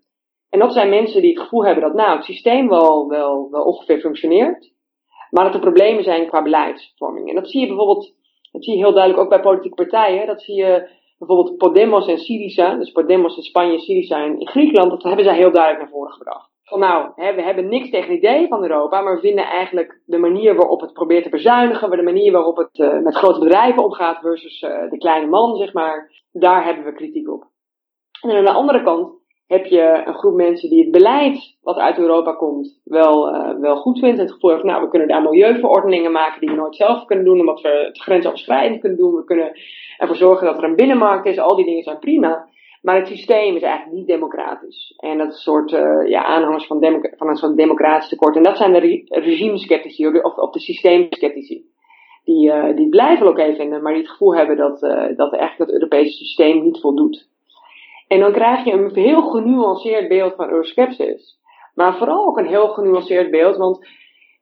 [0.48, 3.64] En dat zijn mensen die het gevoel hebben dat nou, het systeem wel, wel, wel
[3.64, 4.72] ongeveer functioneert.
[5.30, 7.28] Maar dat er problemen zijn qua beleidsvorming.
[7.28, 8.14] En dat zie je bijvoorbeeld,
[8.52, 10.26] dat zie je heel duidelijk ook bij politieke partijen.
[10.26, 10.88] Dat zie je
[11.20, 12.74] bijvoorbeeld Podemos en Syriza.
[12.74, 14.90] Dus Podemos in Spanje, Syriza in Griekenland.
[14.90, 16.48] Dat hebben zij heel duidelijk naar voren gebracht.
[16.64, 20.00] Van nou, hè, we hebben niks tegen het idee van Europa, maar we vinden eigenlijk
[20.04, 23.84] de manier waarop het probeert te bezuinigen, de manier waarop het uh, met grote bedrijven
[23.84, 27.44] omgaat versus uh, de kleine man, zeg maar, daar hebben we kritiek op.
[28.20, 29.19] En aan de andere kant
[29.50, 33.76] heb je een groep mensen die het beleid wat uit Europa komt wel, uh, wel
[33.76, 34.20] goed vindt.
[34.20, 37.40] Het gevoel heeft, nou, we kunnen daar milieuverordeningen maken die we nooit zelf kunnen doen,
[37.40, 39.14] omdat we het grensoverschrijdend kunnen doen.
[39.14, 39.52] We kunnen
[39.98, 41.38] ervoor zorgen dat er een binnenmarkt is.
[41.38, 42.48] Al die dingen zijn prima.
[42.82, 44.94] Maar het systeem is eigenlijk niet democratisch.
[44.96, 46.80] En dat is een soort uh, ja, aanhangers van,
[47.16, 48.36] van een soort democratisch tekort.
[48.36, 51.64] En dat zijn de re regime-sceptici, of, of de systeemsceptici.
[52.24, 54.80] Die, uh, die blijven even vinden, maar die het gevoel hebben dat,
[55.16, 57.28] dat eigenlijk het Europese systeem niet voldoet.
[58.10, 61.38] En dan krijg je een heel genuanceerd beeld van Euroskepsis.
[61.74, 63.88] Maar vooral ook een heel genuanceerd beeld, want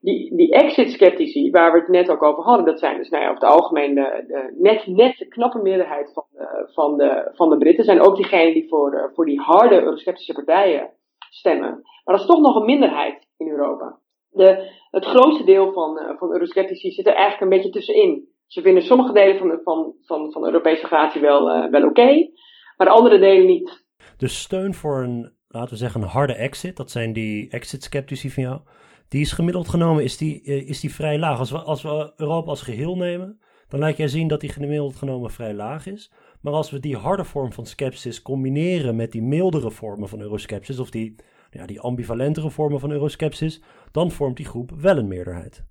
[0.01, 3.31] die, die exit-sceptici, waar we het net ook over hadden, dat zijn dus nou ja,
[3.31, 7.59] over het algemeen de, net, net de knappe meerderheid van de, van de, van de
[7.59, 7.85] Britten.
[7.85, 10.91] Zijn ook diegenen die voor, voor die harde eurosceptische partijen
[11.31, 11.71] stemmen.
[12.05, 13.99] Maar dat is toch nog een minderheid in Europa.
[14.31, 18.29] De, het grootste deel van, uh, van eurosceptici zit er eigenlijk een beetje tussenin.
[18.47, 22.31] Ze vinden sommige delen van, van, van, van Europese gratie wel, uh, wel oké,
[22.79, 23.87] maar andere delen niet.
[24.17, 28.43] Dus steun voor een, laten we zeggen, een harde exit, dat zijn die exit-sceptici van
[28.43, 28.61] jou
[29.09, 31.39] die is gemiddeld genomen is die, eh, is die vrij laag.
[31.39, 34.97] Als we, als we Europa als geheel nemen, dan laat jij zien dat die gemiddeld
[34.97, 36.13] genomen vrij laag is.
[36.41, 40.79] Maar als we die harde vorm van skepsis combineren met die mildere vormen van euroskepsis,
[40.79, 41.15] of die,
[41.51, 43.63] ja, die ambivalentere vormen van euroskepsis,
[43.93, 45.67] dan vormt die groep wel een meerderheid.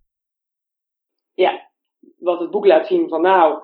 [1.33, 1.71] Ja,
[2.17, 3.63] wat het boek laat zien van nou,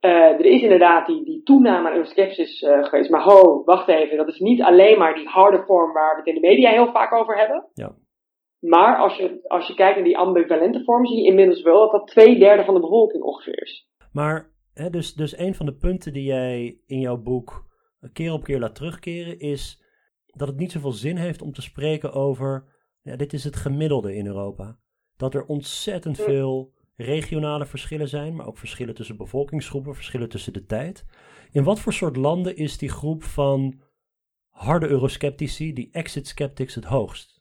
[0.00, 3.10] uh, er is inderdaad die, die toename aan euroskepsis uh, geweest.
[3.10, 6.26] Maar ho, wacht even, dat is niet alleen maar die harde vorm waar we het
[6.26, 7.68] in de media heel vaak over hebben.
[7.74, 7.94] Ja.
[8.60, 11.90] Maar als je, als je kijkt naar die ambivalente vorm, zie je inmiddels wel dat
[11.90, 13.88] dat twee derde van de bevolking ongeveer is.
[14.12, 17.68] Maar, hè, dus, dus een van de punten die jij in jouw boek
[18.12, 19.84] keer op keer laat terugkeren, is
[20.26, 22.64] dat het niet zoveel zin heeft om te spreken over,
[23.02, 24.78] ja, dit is het gemiddelde in Europa.
[25.16, 26.22] Dat er ontzettend hm.
[26.22, 31.04] veel regionale verschillen zijn, maar ook verschillen tussen bevolkingsgroepen, verschillen tussen de tijd.
[31.52, 33.80] In wat voor soort landen is die groep van
[34.48, 37.40] harde eurosceptici, die exit skeptics, het hoogst?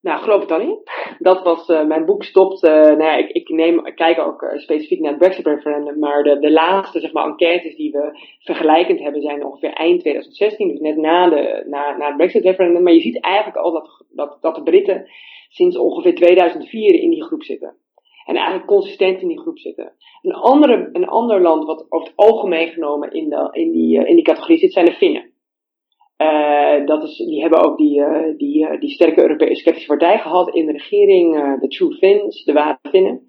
[0.00, 0.90] Nou, geloof het dan niet.
[1.18, 4.42] Dat was, uh, mijn boek stopt, uh, nou ja, ik, ik, neem, ik kijk ook
[4.42, 9.00] uh, specifiek naar het Brexit-referendum, maar de, de laatste, zeg maar, enquêtes die we vergelijkend
[9.00, 12.82] hebben zijn ongeveer eind 2016, dus net na, de, na, na het Brexit-referendum.
[12.82, 15.08] Maar je ziet eigenlijk al dat, dat, dat de Britten
[15.48, 17.76] sinds ongeveer 2004 in die groep zitten.
[18.30, 19.92] En eigenlijk consistent in die groep zitten.
[20.22, 24.14] Een, andere, een ander land wat over het algemeen genomen in, de, in, die, in
[24.14, 25.30] die categorie zit, zijn de Finnen.
[26.18, 30.54] Uh, dat is, die hebben ook die, uh, die, die sterke Europese sceptische partij gehad
[30.54, 33.26] in de regering, de True Finns, de ware Finnen.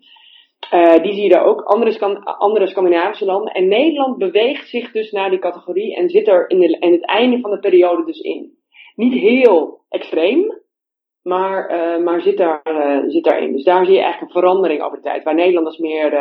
[1.01, 3.53] die zie je daar ook, andere, andere Scandinavische landen.
[3.53, 7.05] En Nederland beweegt zich dus naar die categorie en zit er in, de, in het
[7.05, 8.57] einde van de periode dus in.
[8.95, 10.60] Niet heel extreem,
[11.23, 11.71] maar,
[12.03, 12.61] maar zit, daar,
[13.07, 13.51] zit daarin.
[13.51, 15.23] Dus daar zie je eigenlijk een verandering over de tijd.
[15.23, 16.11] Waar Nederlanders meer,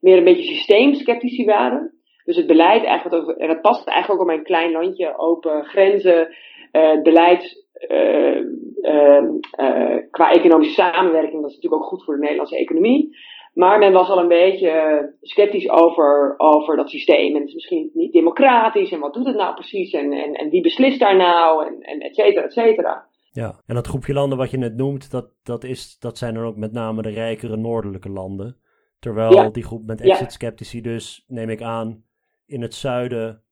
[0.00, 1.92] meer een beetje systeemsceptici waren.
[2.24, 6.28] Dus het beleid eigenlijk, en dat past eigenlijk ook op mijn klein landje, open grenzen,
[6.72, 8.40] uh, beleid uh,
[8.80, 13.16] uh, qua economische samenwerking, dat is natuurlijk ook goed voor de Nederlandse economie.
[13.54, 14.72] Maar men was al een beetje
[15.20, 17.34] sceptisch over, over dat systeem.
[17.34, 18.92] En het is misschien niet democratisch.
[18.92, 19.92] En wat doet het nou precies?
[19.92, 21.66] En, en, en wie beslist daar nou?
[21.66, 23.06] En, en et cetera, et cetera.
[23.34, 26.44] Ja, en dat groepje landen wat je net noemt, dat, dat, is, dat zijn dan
[26.44, 28.56] ook met name de rijkere noordelijke landen.
[28.98, 32.04] Terwijl die groep met exit-sceptici dus, neem ik aan,
[32.46, 33.42] in het zuiden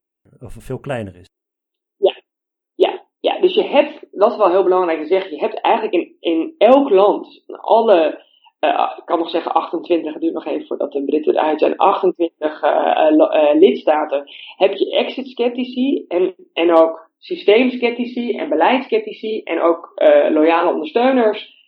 [0.40, 1.26] of veel kleiner is.
[1.96, 2.22] Ja,
[2.74, 3.40] ja, ja.
[3.40, 6.54] dus je hebt, dat is wel heel belangrijk te zeggen, je hebt eigenlijk in, in
[6.58, 8.24] elk land, dus alle,
[8.60, 11.76] uh, ik kan nog zeggen 28, het duurt nog even voordat de Britten eruit zijn,
[11.76, 19.92] 28 uh, uh, lidstaten, heb je exit-sceptici en, en ook systeemsceptici en beleidsskeptici en ook
[19.94, 21.60] uh, loyale ondersteuners.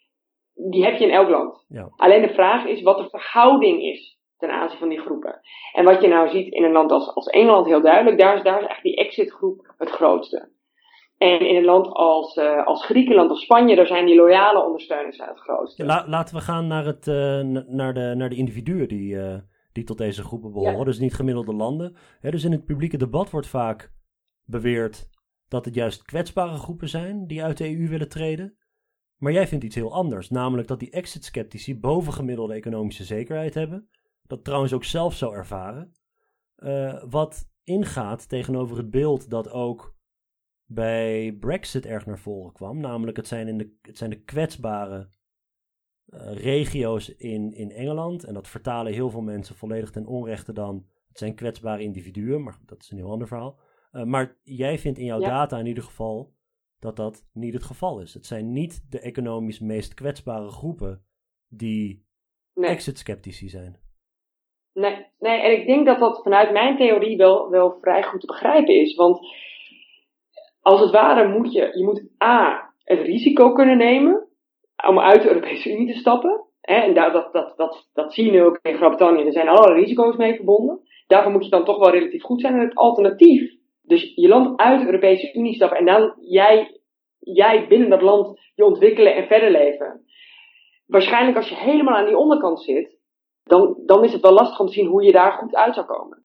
[0.54, 1.64] Die heb je in elk land.
[1.68, 1.88] Ja.
[1.96, 5.40] Alleen de vraag is wat de verhouding is ten aanzien van die groepen.
[5.72, 8.42] En wat je nou ziet in een land als, als Engeland heel duidelijk, daar is,
[8.42, 10.52] daar is echt die exitgroep het grootste.
[11.18, 15.18] En in een land als, uh, als Griekenland of Spanje, daar zijn die loyale ondersteuners
[15.18, 15.84] het grootste.
[15.84, 19.18] Ja, laten we gaan naar, het, uh, naar, de, naar de individuen die,
[19.72, 20.78] die tot deze groepen behoren.
[20.78, 20.84] Ja.
[20.84, 21.96] Dus niet gemiddelde landen.
[22.20, 23.92] dus in het publieke debat wordt vaak
[24.46, 25.12] beweerd
[25.54, 28.56] dat het juist kwetsbare groepen zijn die uit de EU willen treden.
[29.16, 33.88] Maar jij vindt iets heel anders, namelijk dat die exit-sceptici bovengemiddelde economische zekerheid hebben.
[34.22, 35.92] Dat trouwens ook zelf zo ervaren.
[37.08, 39.96] wat ingaat tegenover het beeld dat ook
[40.64, 42.80] bij Brexit erg naar voren kwam.
[42.80, 45.08] Namelijk, het zijn, in de, het zijn de kwetsbare
[46.06, 48.24] uh, regio's in, in Engeland.
[48.24, 50.86] En dat vertalen heel veel mensen volledig ten onrechte dan.
[51.08, 53.58] Het zijn kwetsbare individuen, maar dat is een heel ander verhaal.
[53.94, 55.28] Uh, maar jij vindt in jouw ja.
[55.28, 56.32] data in ieder geval
[56.78, 58.14] dat dat niet het geval is.
[58.14, 61.04] Het zijn niet de economisch meest kwetsbare groepen
[61.48, 62.06] die
[62.54, 62.70] nee.
[62.70, 63.82] exit-sceptici zijn.
[64.72, 68.26] Nee, nee, en ik denk dat dat vanuit mijn theorie wel, wel vrij goed te
[68.26, 68.94] begrijpen is.
[68.94, 69.20] Want
[70.60, 74.28] als het ware moet je, je moet A, het risico kunnen nemen
[74.88, 76.44] om uit de Europese Unie te stappen.
[76.60, 79.26] Hè, en dat, dat, dat, dat, dat zie je nu ook in Groot-Brittannië.
[79.26, 80.80] Er zijn allerlei risico's mee verbonden.
[81.06, 82.54] Daarvoor moet je dan toch wel relatief goed zijn.
[82.54, 83.52] En het alternatief,
[83.86, 86.80] dus je land uit de Europese Unie stappen en dan jij,
[87.18, 90.04] jij binnen dat land je ontwikkelen en verder leven.
[90.86, 92.98] Waarschijnlijk als je helemaal aan die onderkant zit,
[93.42, 95.86] dan, dan is het wel lastig om te zien hoe je daar goed uit zou
[95.86, 96.24] komen.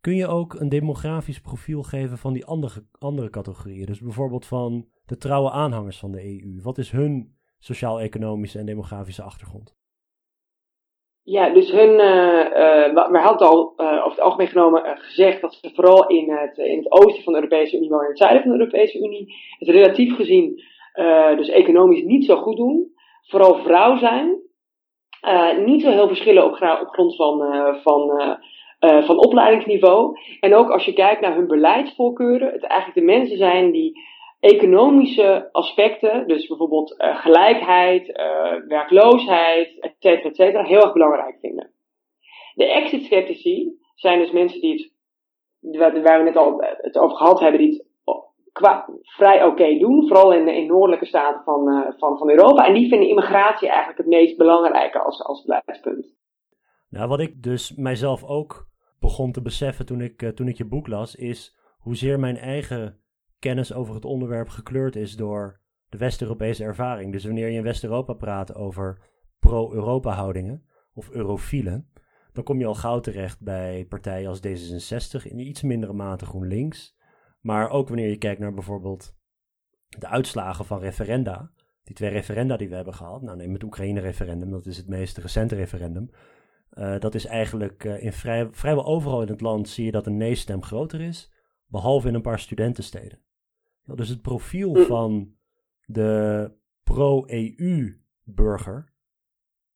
[0.00, 3.86] Kun je ook een demografisch profiel geven van die andere, andere categorieën?
[3.86, 6.60] Dus bijvoorbeeld van de trouwe aanhangers van de EU.
[6.62, 9.76] Wat is hun sociaal-economische en demografische achtergrond?
[11.28, 15.54] Ja, dus hun, uh, uh, we hadden al uh, over het algemeen genomen gezegd dat
[15.54, 18.42] ze vooral in het, in het oosten van de Europese Unie wonen, in het zuiden
[18.42, 20.62] van de Europese Unie, het relatief gezien
[21.36, 22.92] dus economisch niet zo goed doen.
[23.22, 24.40] Vooral vrouw zijn.
[25.64, 26.54] niet zo heel verschillen op,
[26.90, 27.42] grond van,
[27.82, 28.38] van
[28.78, 30.18] van opleidingsniveau.
[30.40, 34.00] En ook als je kijkt naar hun beleidsvoorkeuren, het eigenlijk de mensen zijn die
[34.40, 41.38] economische aspecten, dus bijvoorbeeld uh, gelijkheid, uh, werkloosheid, et cetera, et cetera, heel erg belangrijk
[41.40, 41.72] vinden.
[42.54, 44.94] De exit-sceptici zijn dus mensen die
[45.60, 47.84] het, waar we net al het over gehad hebben, die het
[48.52, 52.66] qua, vrij oké doen, vooral in de noordelijke staten van, van, van Europa.
[52.66, 56.14] En die vinden immigratie eigenlijk het meest belangrijke als, als beleidspunt.
[56.88, 58.66] Nou, wat ik dus mijzelf ook
[59.00, 63.00] begon te beseffen toen ik, toen ik je boek las, is hoezeer mijn eigen
[63.38, 67.12] kennis over het onderwerp gekleurd is door de West-Europese ervaring.
[67.12, 69.02] Dus wanneer je in West-Europa praat over
[69.38, 71.90] pro-Europa houdingen of eurofielen,
[72.32, 76.96] dan kom je al gauw terecht bij partijen als D66, in iets mindere mate GroenLinks.
[77.40, 79.14] Maar ook wanneer je kijkt naar bijvoorbeeld
[79.88, 81.50] de uitslagen van referenda,
[81.84, 83.22] die twee referenda die we hebben gehad.
[83.22, 86.10] Nou, neem het Oekraïne-referendum, dat is het meest recente referendum.
[86.72, 90.06] Uh, dat is eigenlijk uh, in vrij, vrijwel overal in het land zie je dat
[90.06, 91.32] een nee-stem groter is,
[91.66, 93.18] behalve in een paar studentensteden.
[93.94, 94.82] Dus het profiel hm.
[94.82, 95.34] van
[95.84, 96.50] de
[96.82, 98.92] pro-EU-burger,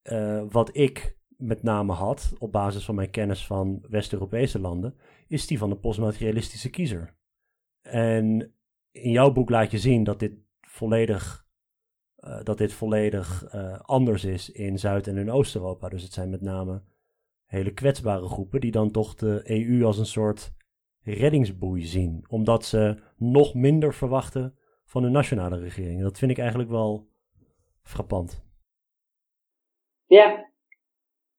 [0.03, 4.94] uh, wat ik met name had op basis van mijn kennis van West-Europese landen,
[5.29, 7.16] is die van de postmaterialistische kiezer.
[7.81, 8.55] En
[8.90, 11.49] in jouw boek laat je zien dat dit volledig
[12.25, 15.88] uh, dat dit volledig uh, anders is in Zuid- en in Oost-Europa.
[15.88, 16.83] Dus het zijn met name
[17.46, 20.53] hele kwetsbare groepen die dan toch de EU als een soort
[21.04, 26.02] reddingsboei zien, omdat ze nog minder verwachten van hun nationale regering.
[26.02, 27.06] dat vind ik eigenlijk wel
[27.82, 28.44] frappant.
[30.06, 30.48] Ja.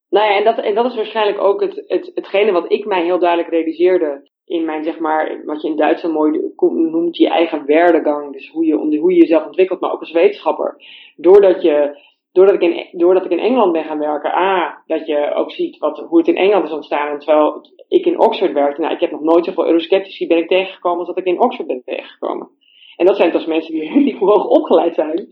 [0.09, 3.03] Nou ja, en dat, en dat is waarschijnlijk ook het, het, hetgene wat ik mij
[3.03, 7.65] heel duidelijk realiseerde in mijn, zeg maar, wat je in Duitsland mooi noemt, je eigen
[7.65, 8.33] werdegang.
[8.33, 10.75] Dus hoe je, hoe je jezelf ontwikkelt, maar ook als wetenschapper.
[11.15, 11.99] Doordat je,
[12.31, 15.77] doordat ik in, doordat ik in Engeland ben gaan werken, A, dat je ook ziet
[15.77, 17.19] wat, hoe het in Engeland is ontstaan.
[17.19, 20.99] Terwijl ik in Oxford werkte, nou, ik heb nog nooit zoveel eurosceptici ben ik tegengekomen
[20.99, 22.49] als dat ik in Oxford ben tegengekomen.
[22.95, 25.27] En dat zijn dus mensen die, die hoog opgeleid zijn.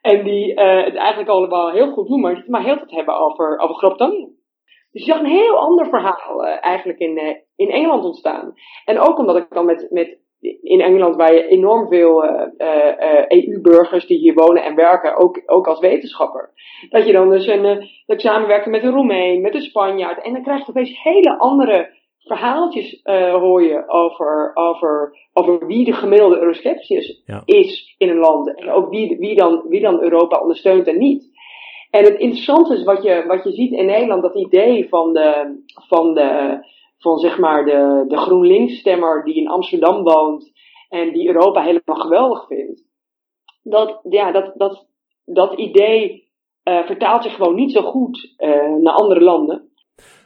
[0.00, 3.18] En die uh, het eigenlijk allemaal heel goed doen, maar het maar heel veel hebben
[3.18, 4.36] over, over Groot-Brittannië.
[4.90, 8.54] Dus je zag een heel ander verhaal uh, eigenlijk in, uh, in Engeland ontstaan.
[8.84, 10.18] En ook omdat ik dan met, met
[10.62, 12.24] in Engeland, waar je enorm veel
[13.28, 16.50] EU-burgers die hier wonen en werken, ook, ook als wetenschapper.
[16.90, 17.62] Dat je dan dus een,
[18.06, 20.22] dat ik samenwerkte met een Roemeen, met een Spanjaard.
[20.22, 21.96] En dan krijg je opeens hele andere
[22.28, 23.00] verhaaltjes
[23.32, 27.42] hoor je over, over, over wie de gemiddelde euroscepticus ja.
[27.44, 28.54] is in een land.
[28.54, 31.36] En ook wie, wie, dan, wie dan Europa ondersteunt en niet.
[31.90, 35.60] En het interessante is wat je, wat je ziet in Nederland, dat idee van de,
[35.88, 36.58] van de,
[36.98, 40.52] van zeg maar de, de GroenLinks-stemmer die in Amsterdam woont
[40.88, 42.86] en die Europa helemaal geweldig vindt.
[43.62, 44.88] Dat, ja, dat, dat,
[45.24, 46.30] dat idee
[46.64, 49.68] uh, vertaalt zich gewoon niet zo goed uh, naar andere landen.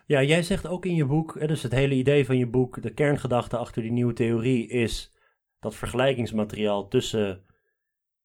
[0.06, 2.94] Ja, jij zegt ook in je boek, dus het hele idee van je boek, de
[2.94, 5.12] kerngedachte achter die nieuwe theorie is
[5.60, 7.44] dat vergelijkingsmateriaal tussen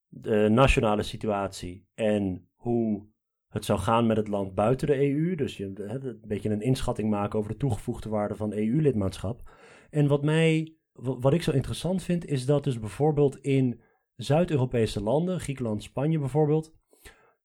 [0.08, 3.08] de nationale situatie en hoe
[3.58, 5.36] het zou gaan met het land buiten de EU.
[5.36, 9.50] Dus je, een beetje een inschatting maken over de toegevoegde waarde van EU-lidmaatschap.
[9.90, 13.82] En wat mij, wat ik zo interessant vind, is dat dus bijvoorbeeld in
[14.16, 16.74] Zuid-Europese landen, Griekenland, Spanje bijvoorbeeld,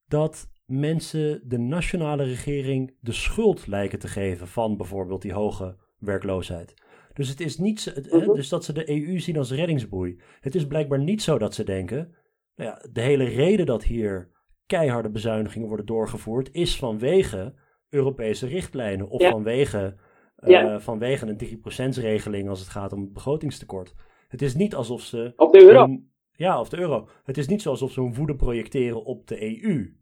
[0.07, 6.75] dat mensen de nationale regering de schuld lijken te geven van bijvoorbeeld die hoge werkloosheid.
[7.13, 8.35] Dus het is niet mhm.
[8.35, 10.21] dus dat ze de EU zien als reddingsboei.
[10.41, 12.15] Het is blijkbaar niet zo dat ze denken.
[12.57, 14.32] Nou ja, de hele reden dat hier
[14.77, 17.55] keiharde bezuinigingen worden doorgevoerd, is vanwege
[17.91, 19.97] Europese richtlijnen of vanwege,
[20.39, 23.95] uh, vanwege een 3%-regeling als het gaat om het begrotingstekort.
[24.29, 25.33] Het is niet alsof ze.
[25.37, 25.99] Of de euro.
[26.33, 27.09] ja, of de euro.
[27.25, 29.97] Het is niet alsof ze hun woede projecteren op de EU.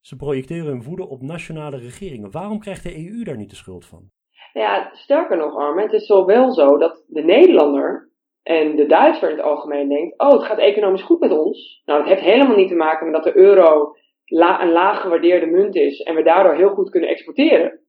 [0.00, 2.30] Ze projecteren hun woede op nationale regeringen.
[2.30, 4.10] Waarom krijgt de EU daar niet de schuld van?
[4.52, 8.10] Ja, sterker nog, Armin, het is zo wel zo dat de Nederlander
[8.42, 11.82] en de Duitser in het algemeen denkt: oh, het gaat economisch goed met ons.
[11.84, 13.96] Nou, dat heeft helemaal niet te maken met dat de euro
[14.32, 17.80] la een laag gewaardeerde munt is en we daardoor heel goed kunnen exporteren.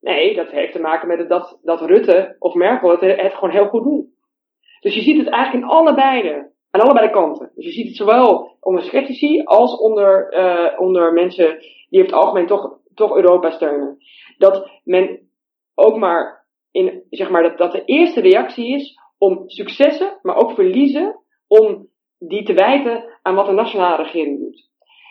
[0.00, 3.84] Nee, dat heeft te maken met dat, dat Rutte of Merkel het, gewoon heel goed
[3.84, 4.14] doen.
[4.80, 7.50] Dus je ziet het eigenlijk in allebei aan allebei de kanten.
[7.54, 11.58] Dus je ziet het zowel onder sceptici als onder, uh, onder mensen
[11.88, 13.96] die over het algemeen toch, toch Europa steunen.
[14.38, 15.28] Dat men
[15.74, 20.54] ook maar in, zeg maar, dat, dat de eerste reactie is om successen, maar ook
[20.54, 24.68] verliezen, om die te wijten aan wat de nationale regering doet.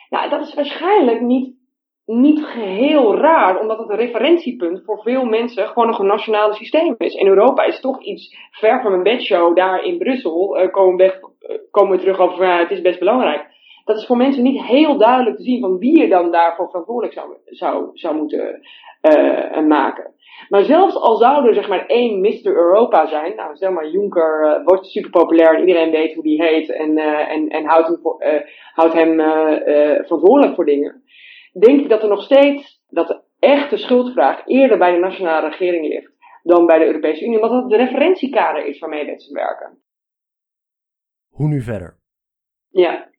[0.09, 1.55] Nou, dat is waarschijnlijk niet,
[2.05, 6.95] niet geheel raar, omdat het een referentiepunt voor veel mensen gewoon nog een nationale systeem
[6.97, 7.15] is.
[7.15, 10.61] En Europa is toch iets ver van een bedshow daar in Brussel.
[10.61, 13.54] Uh, komen, we, uh, komen terug over, uh, het is best belangrijk.
[13.85, 17.13] Dat is voor mensen niet heel duidelijk te zien van wie je dan daarvoor verantwoordelijk
[17.13, 18.59] zou, zou, zou moeten
[19.01, 20.13] uh, maken.
[20.49, 22.45] Maar zelfs al zou er zeg maar één Mr.
[22.45, 26.43] Europa zijn, nou stel maar Juncker uh, wordt super populair en iedereen weet hoe die
[26.43, 28.23] heet en, uh, en, en houdt hem, voor,
[28.73, 29.19] houdt hem
[30.05, 31.03] verantwoordelijk voor dingen,
[31.59, 35.87] denk ik dat er nog steeds dat de echte schuldvraag eerder bij de nationale regering
[35.87, 36.13] ligt
[36.45, 39.81] dan bij de Europese Unie, omdat het de referentiekader is waarmee mensen werken.
[41.29, 41.99] Hoe nu verder?
[42.69, 43.09] Ja.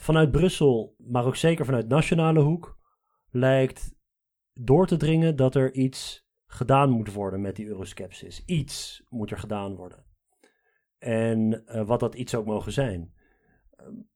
[0.00, 2.78] Vanuit Brussel, maar ook zeker vanuit nationale hoek,
[3.30, 3.94] lijkt
[4.52, 8.42] door te dringen dat er iets gedaan moet worden met die euroskepsis.
[8.46, 10.04] Iets moet er gedaan worden.
[10.98, 13.12] En uh, wat dat iets ook mogen zijn.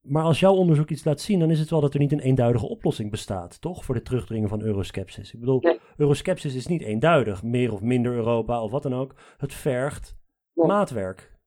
[0.01, 2.19] Maar als jouw onderzoek iets laat zien, dan is het wel dat er niet een
[2.19, 3.85] eenduidige oplossing bestaat, toch?
[3.85, 5.33] Voor de terugdringen van euroskepsis.
[5.33, 5.79] Ik bedoel, nee.
[5.97, 7.43] euroskepsis is niet eenduidig.
[7.43, 9.15] Meer of minder Europa of wat dan ook.
[9.37, 10.17] Het vergt
[10.53, 10.67] nee.
[10.67, 11.37] maatwerk.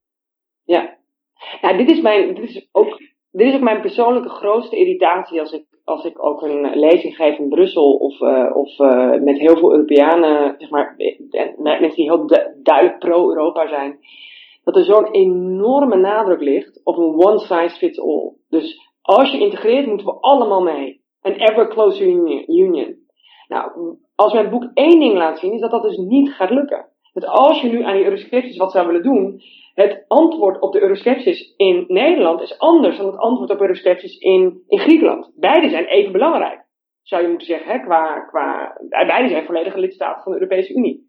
[0.64, 0.99] Ja.
[1.61, 2.97] ja, dit is, mijn, dit, is ook,
[3.31, 7.39] dit is ook mijn persoonlijke grootste irritatie als ik als ik ook een lezing geef
[7.39, 10.95] in Brussel of, uh, of uh, met heel veel Europeanen, zeg maar,
[11.57, 12.26] mensen die heel
[12.62, 13.99] duidelijk pro-Europa zijn,
[14.64, 18.33] dat er zo'n enorme nadruk ligt op een one size fits all.
[18.49, 21.01] Dus als je integreert, moeten we allemaal mee.
[21.22, 22.07] Een ever closer
[22.47, 22.97] union.
[23.49, 26.87] Nou, als mijn boek één ding laat zien, is dat dat dus niet gaat lukken.
[27.21, 29.41] Dat als je nu aan die eurosceptisch wat zou willen doen,
[29.75, 34.62] het antwoord op de euroskepsis in Nederland is anders dan het antwoord op euroskepsis in,
[34.69, 35.33] in Griekenland.
[35.37, 36.64] Beide zijn even belangrijk,
[37.03, 37.73] zou je moeten zeggen.
[37.73, 41.07] Hè, qua, qua, beide zijn volledige lidstaten van de Europese Unie.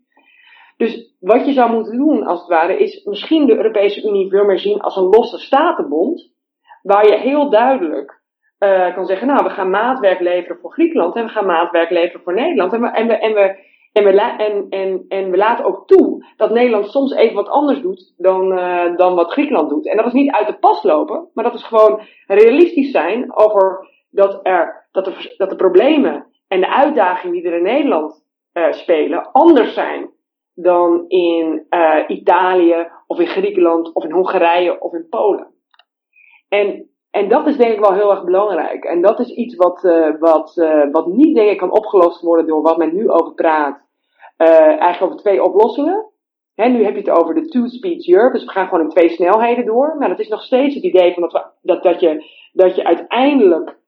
[0.77, 4.45] Dus wat je zou moeten doen, als het ware, is misschien de Europese Unie veel
[4.45, 6.33] meer zien als een losse statenbond.
[6.81, 8.21] Waar je heel duidelijk
[8.59, 12.21] uh, kan zeggen, nou, we gaan maatwerk leveren voor Griekenland en we gaan maatwerk leveren
[12.21, 12.73] voor Nederland.
[12.73, 16.49] En we, en we, en we en we, en, en, en laten ook toe dat
[16.49, 19.87] Nederland soms even wat anders doet dan, uh, dan wat Griekenland doet.
[19.87, 23.87] En dat is niet uit de pas lopen, maar dat is gewoon realistisch zijn over
[24.09, 28.71] dat, er, dat, de, dat de problemen en de uitdagingen die er in Nederland uh,
[28.71, 30.09] spelen anders zijn
[30.53, 35.47] dan in uh, Italië of in Griekenland of in Hongarije of in Polen.
[36.47, 38.83] En en dat is denk ik wel heel erg belangrijk.
[38.83, 42.47] En dat is iets wat, uh, wat, uh, wat niet denk ik kan opgelost worden
[42.47, 43.87] door wat men nu over praat.
[44.37, 46.05] Uh, eigenlijk over twee oplossingen.
[46.55, 48.33] Hè, nu heb je het over de two speeds Europe.
[48.33, 49.95] Dus we gaan gewoon in twee snelheden door.
[49.99, 52.83] Maar dat is nog steeds het idee van dat, we, dat, dat, je, dat je
[52.83, 53.79] uiteindelijk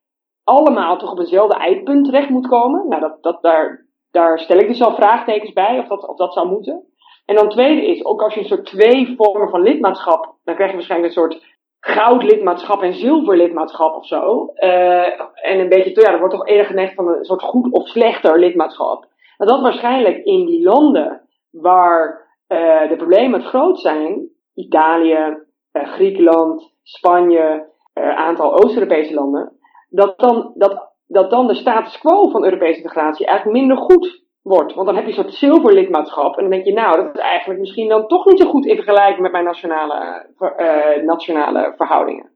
[0.43, 2.87] allemaal toch op eenzelfde eindpunt terecht moet komen.
[2.87, 6.33] Nou, dat, dat, daar, daar stel ik dus al vraagtekens bij of dat, of dat
[6.33, 6.85] zou moeten.
[7.25, 10.69] En dan tweede is, ook als je een soort twee vormen van lidmaatschap, dan krijg
[10.69, 11.50] je waarschijnlijk een soort
[11.81, 14.51] goudlidmaatschap en zilverlidmaatschap of zo.
[14.55, 17.87] Uh, en een beetje, ja, er wordt toch eerder geneigd van een soort goed of
[17.87, 19.05] slechter lidmaatschap.
[19.37, 21.21] Maar dat waarschijnlijk in die landen
[21.51, 25.37] waar uh, de problemen het groot zijn, Italië,
[25.73, 29.51] uh, Griekenland, Spanje, een aantal Oost-Europese landen,
[29.89, 34.73] dat dan, dat, dat dan de status quo van Europese integratie eigenlijk minder goed wordt.
[34.73, 36.35] Want dan heb je een soort zilverlidmaatschap.
[36.35, 38.75] En dan denk je, nou, dat is eigenlijk misschien dan toch niet zo goed in
[38.75, 42.29] vergelijking met mijn nationale, uh, nationale verhoudingen.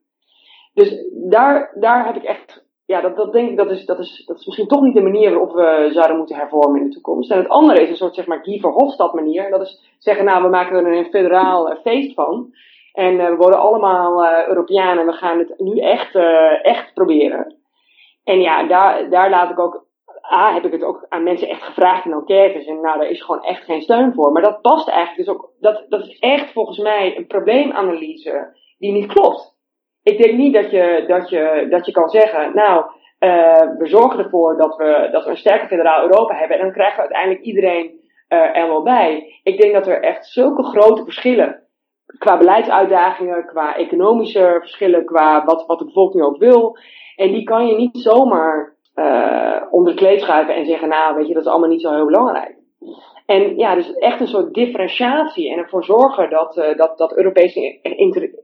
[0.73, 4.23] Dus daar, daar heb ik echt ja, dat, dat denk ik, dat is, dat, is,
[4.25, 7.31] dat is misschien toch niet de manier waarop we zouden moeten hervormen in de toekomst.
[7.31, 9.49] En het andere is een soort, zeg maar, Guy Verhofstadt manier.
[9.49, 12.53] Dat is zeggen, nou, we maken er een federaal uh, feest van.
[12.93, 16.15] En uh, we worden allemaal uh, Europeanen en we gaan het nu echt,
[16.61, 17.55] echt proberen.
[18.23, 19.84] En ja, daar, daar laat ik ook,
[20.31, 22.65] A, heb ik het ook aan mensen echt gevraagd in enquêtes.
[22.65, 24.31] En nou, daar is gewoon echt geen steun voor.
[24.31, 28.91] Maar dat past eigenlijk dus ook, dat, dat is echt volgens mij een probleemanalyse die
[28.91, 29.55] niet klopt
[30.11, 32.85] ik denk niet dat je, dat je, dat je kan zeggen, nou,
[33.19, 36.73] uh, we zorgen ervoor dat we, dat we een sterke federaal Europa hebben en dan
[36.73, 37.85] krijgen we uiteindelijk iedereen
[38.29, 39.39] uh, er wel bij.
[39.43, 41.63] Ik denk dat er echt zulke grote verschillen
[42.17, 46.77] qua beleidsuitdagingen, qua economische verschillen, qua wat, wat de bevolking ook wil.
[47.15, 51.27] En die kan je niet zomaar uh, onder de kleed schuiven en zeggen, nou, weet
[51.27, 52.55] je, dat is allemaal niet zo heel belangrijk.
[53.25, 57.79] En ja, dus echt een soort differentiatie en ervoor zorgen dat, uh, dat, dat Europese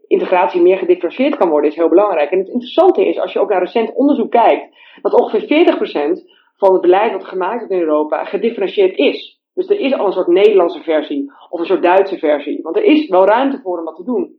[0.08, 2.32] integratie meer gedifferentieerd kan worden, is heel belangrijk.
[2.32, 6.74] En het interessante is, als je ook naar recent onderzoek kijkt, dat ongeveer 40% van
[6.74, 9.40] het beleid wat gemaakt wordt in Europa gedifferentieerd is.
[9.54, 12.60] Dus er is al een soort Nederlandse versie of een soort Duitse versie.
[12.62, 14.36] Want er is wel ruimte voor om wat te doen.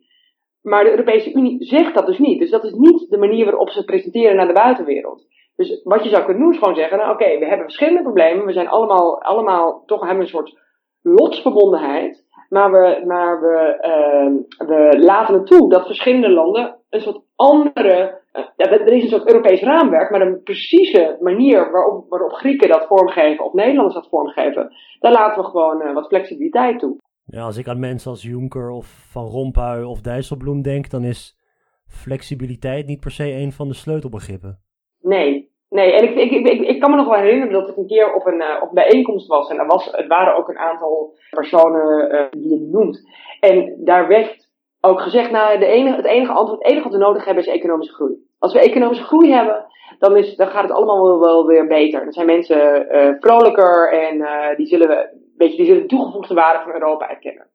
[0.62, 2.38] Maar de Europese Unie zegt dat dus niet.
[2.38, 5.26] Dus dat is niet de manier waarop ze presenteren naar de buitenwereld.
[5.56, 8.46] Dus wat je zou kunnen doen is gewoon zeggen, nou oké, we hebben verschillende problemen.
[8.46, 10.58] We zijn allemaal, allemaal toch hebben een soort
[11.02, 12.24] lotsverbondenheid.
[12.48, 18.20] Maar we, maar we, uh, we laten het toe dat verschillende landen een soort andere.
[18.32, 22.86] Uh, er is een soort Europees raamwerk, maar een precieze manier waarop, waarop Grieken dat
[22.86, 24.72] vormgeven of Nederlanders dat vormgeven.
[25.00, 26.96] Daar laten we gewoon uh, wat flexibiliteit toe.
[27.24, 31.38] Ja, als ik aan mensen als Juncker of Van Rompuy of Dijsselbloem denk, dan is
[31.86, 34.61] flexibiliteit niet per se een van de sleutelbegrippen.
[35.02, 37.86] Nee, Nee, en ik, ik, ik, ik, kan me nog wel herinneren dat ik een
[37.86, 39.48] keer op een, uh, op een bijeenkomst was.
[39.48, 43.08] En er was, het waren ook een aantal personen uh, die je noemt.
[43.40, 44.48] En daar werd
[44.80, 47.50] ook gezegd, nou, de enige, het enige antwoord, het enige wat we nodig hebben is
[47.50, 48.14] economische groei.
[48.38, 49.66] Als we economische groei hebben,
[49.98, 52.02] dan, is, dan gaat het allemaal wel, weer beter.
[52.02, 54.24] Dan zijn mensen uh, vrolijker en
[54.56, 57.51] die, zullen, weet je, die zullen de toegevoegde waarde van Europa erkennen.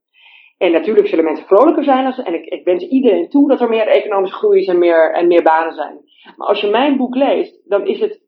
[0.58, 2.14] En natuurlijk zullen mensen vrolijker zijn.
[2.14, 5.28] en ik, ik wens iedereen toe dat er meer economische groei is en meer, en
[5.28, 5.99] meer banen zijn.
[6.36, 8.22] Maar als je mijn boek leest, dan is het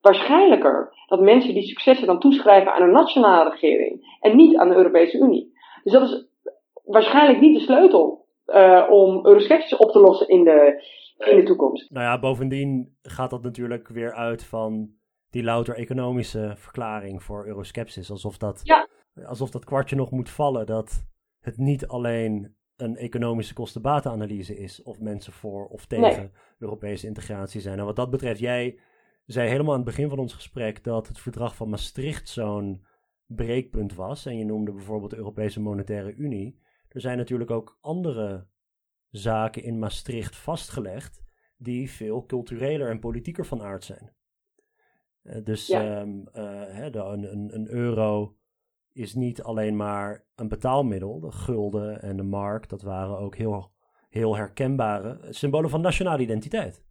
[0.00, 4.74] waarschijnlijker dat mensen die successen dan toeschrijven aan een nationale regering en niet aan de
[4.74, 5.52] Europese Unie.
[5.82, 6.26] Dus dat is
[6.84, 10.84] waarschijnlijk niet de sleutel uh, om euroskepsis op te lossen in de,
[11.18, 11.90] in de toekomst.
[11.90, 14.88] Nou ja, bovendien gaat dat natuurlijk weer uit van
[15.30, 18.10] die louter economische verklaring voor euroskepsis.
[18.10, 18.88] Alsof dat, ja.
[19.26, 21.06] alsof dat kwartje nog moet vallen dat
[21.44, 27.78] het niet alleen een economische kostenbatenanalyse is of mensen voor of tegen Europese integratie zijn.
[27.78, 28.78] En wat dat betreft, jij
[29.26, 32.84] zei helemaal aan het begin van ons gesprek dat het verdrag van Maastricht zo'n
[33.26, 34.26] breekpunt was.
[34.26, 36.60] En je noemde bijvoorbeeld de Europese Monetaire Unie.
[36.88, 38.46] Er zijn natuurlijk ook andere
[39.10, 41.22] zaken in Maastricht vastgelegd
[41.56, 44.12] die veel cultureler en politieker van aard zijn.
[45.22, 46.00] Uh, dus ja.
[46.00, 48.36] um, uh, de, een, een euro
[48.94, 51.20] is niet alleen maar een betaalmiddel.
[51.20, 53.70] De gulden en de mark, dat waren ook heel,
[54.08, 56.84] heel herkenbare symbolen van nationale identiteit.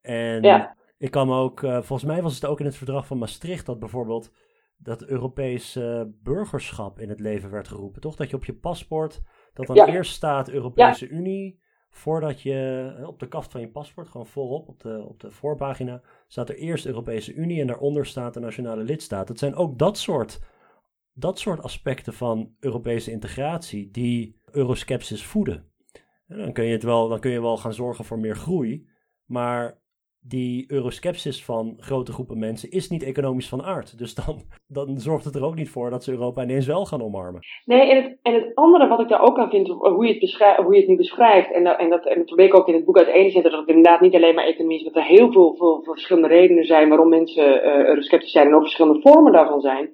[0.00, 0.76] En ja.
[0.98, 3.78] ik kan ook, uh, volgens mij was het ook in het verdrag van Maastricht dat
[3.78, 4.32] bijvoorbeeld
[4.76, 8.00] dat Europese burgerschap in het leven werd geroepen.
[8.00, 9.22] Toch dat je op je paspoort,
[9.52, 11.10] dat dan eerst staat Europese ja.
[11.10, 11.60] Unie,
[11.90, 15.30] voordat je eh, op de kaft van je paspoort, gewoon voorop op de, op de
[15.30, 19.28] voorpagina, staat er eerst Europese Unie en daaronder staat de nationale lidstaat.
[19.28, 20.40] Het zijn ook dat soort
[21.18, 25.64] dat soort aspecten van Europese integratie die euroskepsis voeden.
[26.28, 28.86] En dan kun je het wel, dan kun je wel gaan zorgen voor meer groei,
[29.26, 29.78] maar
[30.20, 33.98] die euroskepsis van grote groepen mensen is niet economisch van aard.
[33.98, 37.02] Dus dan, dan zorgt het er ook niet voor dat ze Europa ineens wel gaan
[37.02, 37.40] omarmen.
[37.64, 40.20] Nee, en het, en het andere wat ik daar ook aan vind, hoe je het,
[40.20, 42.74] beschrijft, hoe je het nu beschrijft, en dat, en dat, en probeer ik ook in
[42.74, 45.56] het boek uiteenzetten, dat het inderdaad niet alleen maar economisch is, dat er heel veel,
[45.56, 49.60] veel, veel verschillende redenen zijn waarom mensen uh, eurosceptisch zijn en ook verschillende vormen daarvan
[49.60, 49.90] zijn.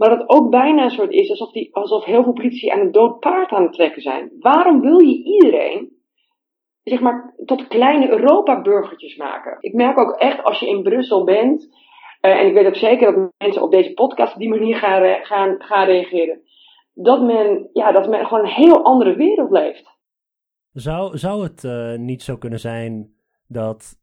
[0.00, 2.92] Maar dat ook bijna een soort is alsof, die, alsof heel veel politici aan een
[2.92, 4.30] dood paard aan het trekken zijn.
[4.38, 5.92] Waarom wil je iedereen,
[6.82, 9.56] zeg maar, tot kleine Europa-burgertjes maken?
[9.60, 11.62] Ik merk ook echt als je in Brussel bent,
[12.20, 15.24] uh, en ik weet ook zeker dat mensen op deze podcast op die manier gaan,
[15.24, 16.40] gaan, gaan reageren,
[16.94, 19.98] dat men, ja, dat men gewoon een heel andere wereld leeft.
[20.72, 23.14] Zou, zou het uh, niet zo kunnen zijn
[23.46, 23.99] dat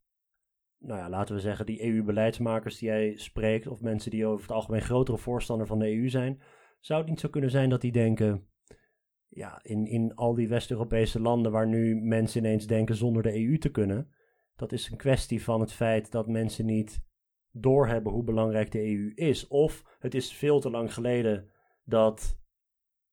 [0.79, 4.55] nou ja, laten we zeggen, die EU-beleidsmakers die jij spreekt, of mensen die over het
[4.55, 6.41] algemeen grotere voorstander van de EU zijn,
[6.79, 8.47] zou het niet zo kunnen zijn dat die denken,
[9.27, 13.57] ja, in, in al die West-Europese landen waar nu mensen ineens denken zonder de EU
[13.57, 14.09] te kunnen,
[14.55, 17.05] dat is een kwestie van het feit dat mensen niet
[17.51, 19.47] doorhebben hoe belangrijk de EU is.
[19.47, 21.49] Of het is veel te lang geleden
[21.83, 22.39] dat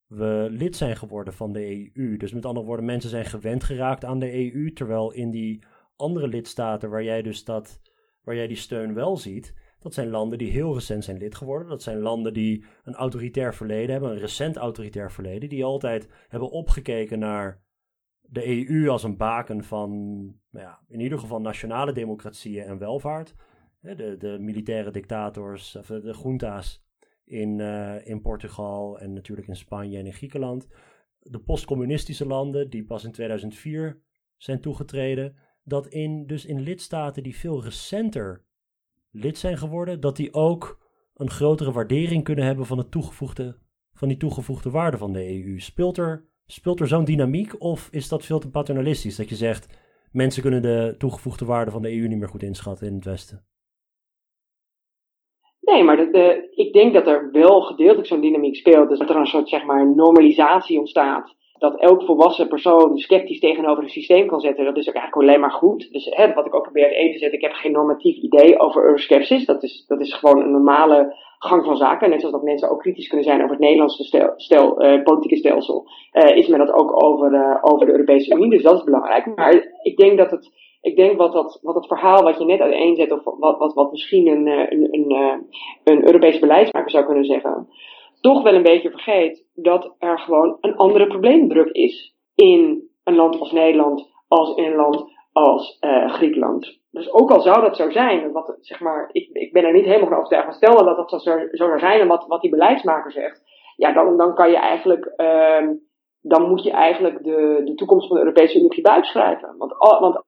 [0.06, 2.16] we lid zijn geworden van de EU.
[2.16, 5.64] Dus met andere woorden, mensen zijn gewend geraakt aan de EU, terwijl in die
[5.96, 7.80] andere lidstaten waar jij dus dat,
[8.22, 11.68] waar jij die steun wel ziet, dat zijn landen die heel recent zijn lid geworden.
[11.68, 16.50] Dat zijn landen die een autoritair verleden hebben, een recent autoritair verleden, die altijd hebben
[16.50, 17.62] opgekeken naar
[18.20, 19.90] de EU als een baken van,
[20.50, 23.34] nou ja, in ieder geval nationale democratieën en welvaart.
[23.80, 26.84] De, de militaire dictators, of de junta's
[27.24, 30.68] in, uh, in Portugal en natuurlijk in Spanje en in Griekenland.
[31.18, 34.02] De postcommunistische landen die pas in 2004
[34.36, 35.36] zijn toegetreden.
[35.64, 38.44] Dat in, dus in lidstaten die veel recenter
[39.10, 40.78] lid zijn geworden, dat die ook
[41.14, 43.56] een grotere waardering kunnen hebben van, het toegevoegde,
[43.92, 45.60] van die toegevoegde waarde van de EU.
[45.60, 49.16] Speelt er, speelt er zo'n dynamiek of is dat veel te paternalistisch?
[49.16, 49.78] Dat je zegt,
[50.12, 53.44] mensen kunnen de toegevoegde waarde van de EU niet meer goed inschatten in het Westen.
[55.60, 58.88] Nee, maar de, ik denk dat er wel gedeeltelijk zo'n dynamiek speelt.
[58.88, 61.34] Dus dat er een soort zeg maar, normalisatie ontstaat.
[61.64, 64.64] Dat elk volwassen persoon sceptisch tegenover een systeem kan zetten.
[64.64, 65.88] Dat is ook eigenlijk alleen maar goed.
[65.92, 67.38] Dus hè, wat ik ook probeer te zetten.
[67.38, 69.46] Ik heb geen normatief idee over euroskepsis.
[69.46, 72.10] Dat is, dat is gewoon een normale gang van zaken.
[72.10, 75.36] Net zoals dat mensen ook kritisch kunnen zijn over het Nederlandse stel, stel uh, politieke
[75.36, 75.86] stelsel.
[76.12, 78.50] Uh, is men dat ook over, uh, over de Europese Unie.
[78.50, 79.36] Dus dat is belangrijk.
[79.36, 80.50] Maar ik denk dat het
[80.84, 83.90] ik denk wat dat, wat dat verhaal wat je net uiteenzet, of wat, wat, wat
[83.90, 85.10] misschien een, eh, een, een,
[85.84, 87.68] eh, een beleidsmaker zou kunnen zeggen,
[88.30, 93.40] toch wel een beetje vergeet dat er gewoon een andere probleemdruk is in een land
[93.40, 96.78] als Nederland als in een land als uh, Griekenland.
[96.90, 99.84] Dus ook al zou dat zo zijn, wat, zeg maar, ik, ik ben er niet
[99.84, 101.18] helemaal van overtuigd, maar stel dat dat zo,
[101.50, 103.42] zo zou zijn en wat, wat die beleidsmaker zegt,
[103.76, 105.68] ja, dan, dan kan je eigenlijk, uh,
[106.20, 109.54] dan moet je eigenlijk de, de toekomst van de Europese Unie buikschrijven.
[109.58, 110.24] Want, want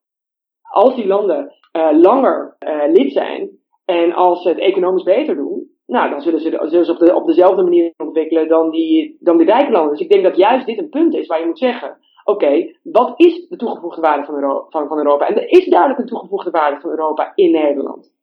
[0.61, 3.49] als die landen uh, langer uh, lid zijn
[3.85, 5.56] en als ze het economisch beter doen,
[5.87, 9.37] nou, dan zullen ze, zullen ze op, de, op dezelfde manier ontwikkelen dan die, dan
[9.37, 9.91] die rijke landen.
[9.91, 13.13] Dus ik denk dat juist dit een punt is waar je moet zeggen: oké, wat
[13.15, 15.27] is de toegevoegde waarde van, Euro van, van Europa?
[15.27, 18.15] En er is duidelijk een toegevoegde waarde van Europa in Nederland.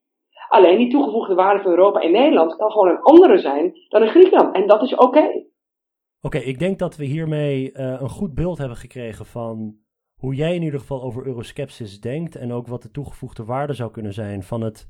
[0.49, 4.09] Alleen die toegevoegde waarde van Europa in Nederland kan gewoon een andere zijn dan in
[4.09, 4.55] Griekenland.
[4.55, 5.45] En dat is oké.
[6.21, 9.77] Oké, ik denk dat we hiermee uh, een goed beeld hebben gekregen van
[10.17, 13.91] hoe jij in ieder geval over euroskepsis denkt en ook wat de toegevoegde waarde zou
[13.91, 14.89] kunnen zijn van het,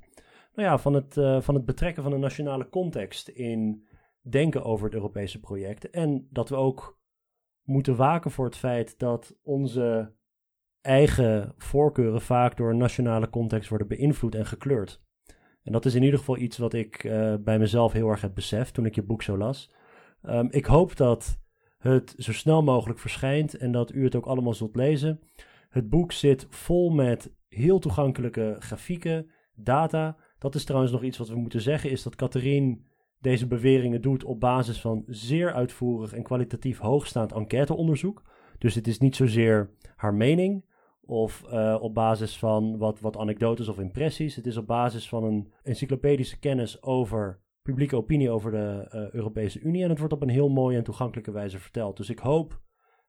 [0.54, 3.88] nou ja, van het, uh, van het betrekken van een nationale context in
[4.20, 5.90] denken over het Europese project.
[5.90, 6.98] En dat we ook
[7.62, 10.12] moeten waken voor het feit dat onze
[10.80, 15.02] eigen voorkeuren vaak door een nationale context worden beïnvloed en gekleurd.
[15.62, 18.34] En dat is in ieder geval iets wat ik uh, bij mezelf heel erg heb
[18.34, 19.72] beseft toen ik je boek zo las.
[20.22, 21.40] Um, ik hoop dat
[21.78, 25.20] het zo snel mogelijk verschijnt en dat u het ook allemaal zult lezen.
[25.68, 30.16] Het boek zit vol met heel toegankelijke grafieken, data.
[30.44, 32.78] Dat is trouwens nog iets wat we moeten zeggen, is dat Catherine
[33.20, 38.22] deze beweringen doet op basis van zeer uitvoerig en kwalitatief hoogstaand enquêteonderzoek.
[38.58, 40.64] Dus het is niet zozeer haar mening
[41.00, 44.36] of uh, op basis van wat, wat anekdotes of impressies.
[44.36, 49.60] Het is op basis van een encyclopedische kennis over publieke opinie over de uh, Europese
[49.60, 49.82] Unie.
[49.82, 51.96] En het wordt op een heel mooie en toegankelijke wijze verteld.
[51.96, 52.60] Dus ik hoop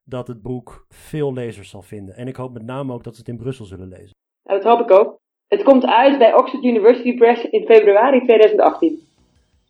[0.03, 2.15] dat het boek veel lezers zal vinden.
[2.15, 4.15] En ik hoop met name ook dat ze het in Brussel zullen lezen.
[4.41, 5.23] Ja, dat hoop ik ook.
[5.47, 8.99] Het komt uit bij Oxford University Press in februari 2018.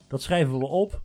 [0.08, 1.00] Dat schrijven we op.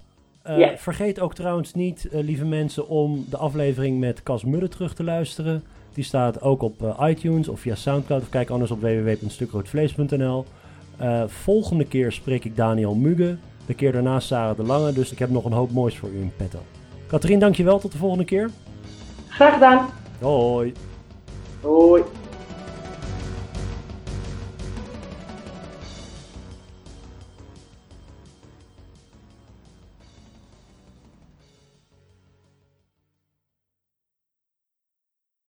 [0.47, 0.77] Uh, yeah.
[0.77, 5.05] Vergeet ook trouwens niet, uh, lieve mensen, om de aflevering met Cas Mudde terug te
[5.05, 5.64] luisteren.
[5.95, 8.23] Die staat ook op uh, iTunes of via Soundcloud.
[8.23, 10.45] Of kijk anders op www.stukroodvlees.nl.
[11.27, 13.37] volgende keer spreek ik Daniel Muge.
[13.66, 14.93] De keer daarna Sarah de Lange.
[14.93, 16.59] Dus ik heb nog een hoop moois voor u in petto.
[17.07, 17.79] Katrien, dankjewel.
[17.79, 18.51] Tot de volgende keer.
[19.29, 19.89] Graag gedaan.
[20.21, 20.75] Hoi.